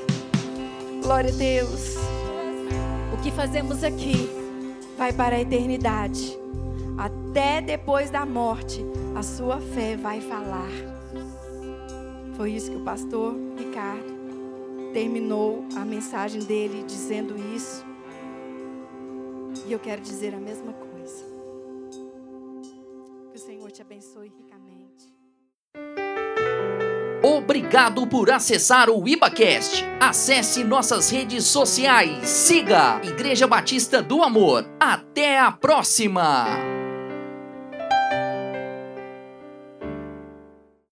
Glória 1.02 1.32
a 1.32 1.36
Deus. 1.36 1.96
O 3.14 3.18
que 3.22 3.32
fazemos 3.32 3.84
aqui 3.84 4.30
vai 4.98 5.14
para 5.14 5.36
a 5.36 5.40
eternidade 5.40 6.38
até 6.98 7.62
depois 7.62 8.10
da 8.10 8.26
morte, 8.26 8.84
a 9.16 9.22
sua 9.22 9.62
fé 9.62 9.96
vai 9.96 10.20
falar. 10.20 10.72
Foi 12.36 12.52
isso 12.52 12.72
que 12.72 12.78
o 12.78 12.84
pastor 12.84 13.36
Ricardo 13.56 14.18
terminou 14.92 15.64
a 15.76 15.86
mensagem 15.86 16.42
dele 16.42 16.84
dizendo 16.88 17.36
isso. 17.56 17.86
E 19.66 19.72
eu 19.72 19.80
quero 19.80 20.02
dizer 20.02 20.34
a 20.34 20.40
mesma 20.40 20.74
coisa. 20.74 21.26
Que 23.32 23.38
o 23.38 23.40
Senhor 23.40 23.72
te 23.72 23.82
abençoe 23.82 24.30
ricamente. 24.30 25.14
Obrigado 27.24 28.06
por 28.08 28.32
acessar 28.32 28.90
o 28.90 29.08
IbaCast. 29.08 29.84
Acesse 30.00 30.64
nossas 30.64 31.10
redes 31.10 31.46
sociais. 31.46 32.28
Siga 32.28 33.02
Igreja 33.04 33.48
Batista 33.48 34.02
do 34.02 34.24
Amor. 34.24 34.66
Até 34.80 35.40
a 35.40 35.52
próxima! 35.52 36.77